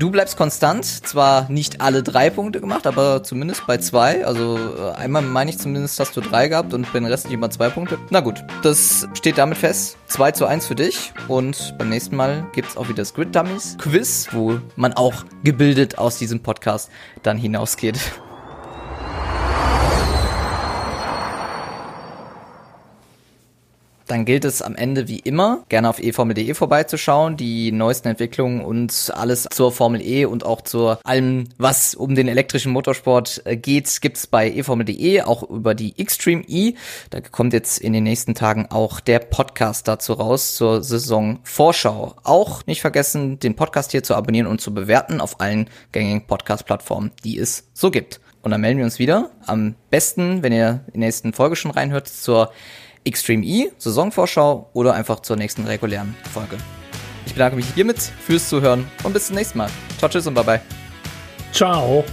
Du 0.00 0.10
bleibst 0.10 0.38
konstant, 0.38 0.86
zwar 0.86 1.50
nicht 1.50 1.82
alle 1.82 2.02
drei 2.02 2.30
Punkte 2.30 2.58
gemacht, 2.58 2.86
aber 2.86 3.22
zumindest 3.22 3.66
bei 3.66 3.76
zwei. 3.76 4.24
Also 4.24 4.56
äh, 4.56 4.92
einmal 4.92 5.20
meine 5.20 5.50
ich 5.50 5.58
zumindest 5.58 6.00
hast 6.00 6.16
du 6.16 6.22
drei 6.22 6.48
gehabt 6.48 6.72
und 6.72 6.90
beim 6.94 7.04
Rest 7.04 7.26
nicht 7.26 7.34
immer 7.34 7.50
zwei 7.50 7.68
Punkte. 7.68 7.98
Na 8.08 8.20
gut, 8.20 8.42
das 8.62 9.06
steht 9.12 9.36
damit 9.36 9.58
fest. 9.58 9.98
2 10.06 10.32
zu 10.32 10.46
1 10.46 10.66
für 10.66 10.74
dich 10.74 11.12
und 11.28 11.74
beim 11.76 11.90
nächsten 11.90 12.16
Mal 12.16 12.46
gibt's 12.54 12.78
auch 12.78 12.88
wieder 12.88 13.04
Squid 13.04 13.36
Dummies 13.36 13.76
Quiz, 13.78 14.28
wo 14.32 14.58
man 14.74 14.94
auch 14.94 15.22
gebildet 15.44 15.98
aus 15.98 16.16
diesem 16.16 16.40
Podcast 16.40 16.88
dann 17.22 17.36
hinausgeht. 17.36 18.00
Dann 24.10 24.24
gilt 24.24 24.44
es 24.44 24.60
am 24.60 24.74
Ende 24.74 25.06
wie 25.06 25.20
immer, 25.20 25.64
gerne 25.68 25.88
auf 25.88 26.00
eformel.de 26.00 26.54
vorbeizuschauen, 26.54 27.36
die 27.36 27.70
neuesten 27.70 28.08
Entwicklungen 28.08 28.60
und 28.60 29.12
alles 29.14 29.46
zur 29.50 29.70
Formel 29.70 30.02
E 30.02 30.24
und 30.24 30.44
auch 30.44 30.62
zu 30.62 30.96
allem, 31.04 31.44
was 31.58 31.94
um 31.94 32.16
den 32.16 32.26
elektrischen 32.26 32.72
Motorsport 32.72 33.42
äh, 33.44 33.56
geht, 33.56 34.00
gibt's 34.00 34.26
bei 34.26 34.50
eformel.de, 34.50 35.22
auch 35.22 35.48
über 35.48 35.74
die 35.76 35.92
Xtreme 35.92 36.42
E. 36.48 36.74
Da 37.10 37.20
kommt 37.20 37.52
jetzt 37.52 37.78
in 37.78 37.92
den 37.92 38.02
nächsten 38.02 38.34
Tagen 38.34 38.66
auch 38.66 38.98
der 38.98 39.20
Podcast 39.20 39.86
dazu 39.86 40.14
raus 40.14 40.56
zur 40.56 40.82
Saisonvorschau. 40.82 42.16
Auch 42.24 42.66
nicht 42.66 42.80
vergessen, 42.80 43.38
den 43.38 43.54
Podcast 43.54 43.92
hier 43.92 44.02
zu 44.02 44.16
abonnieren 44.16 44.48
und 44.48 44.60
zu 44.60 44.74
bewerten 44.74 45.20
auf 45.20 45.40
allen 45.40 45.70
gängigen 45.92 46.26
Podcast-Plattformen, 46.26 47.12
die 47.22 47.38
es 47.38 47.68
so 47.74 47.92
gibt. 47.92 48.20
Und 48.42 48.50
dann 48.50 48.60
melden 48.60 48.78
wir 48.78 48.84
uns 48.86 48.98
wieder. 48.98 49.30
Am 49.46 49.74
besten, 49.90 50.42
wenn 50.42 50.52
ihr 50.52 50.80
in 50.92 51.00
der 51.00 51.08
nächsten 51.08 51.32
Folge 51.32 51.56
schon 51.56 51.70
reinhört, 51.70 52.08
zur 52.08 52.50
Extreme 53.04 53.44
E, 53.44 53.70
Saisonvorschau 53.78 54.68
oder 54.72 54.94
einfach 54.94 55.20
zur 55.20 55.36
nächsten 55.36 55.66
regulären 55.66 56.14
Folge. 56.32 56.56
Ich 57.26 57.32
bedanke 57.32 57.56
mich 57.56 57.66
hiermit 57.74 58.00
fürs 58.00 58.48
Zuhören 58.48 58.86
und 59.04 59.12
bis 59.12 59.26
zum 59.26 59.36
nächsten 59.36 59.58
Mal. 59.58 59.70
Ciao, 59.98 60.10
tschüss 60.10 60.26
und 60.26 60.34
bye 60.34 60.44
bye. 60.44 60.60
Ciao. 61.52 62.04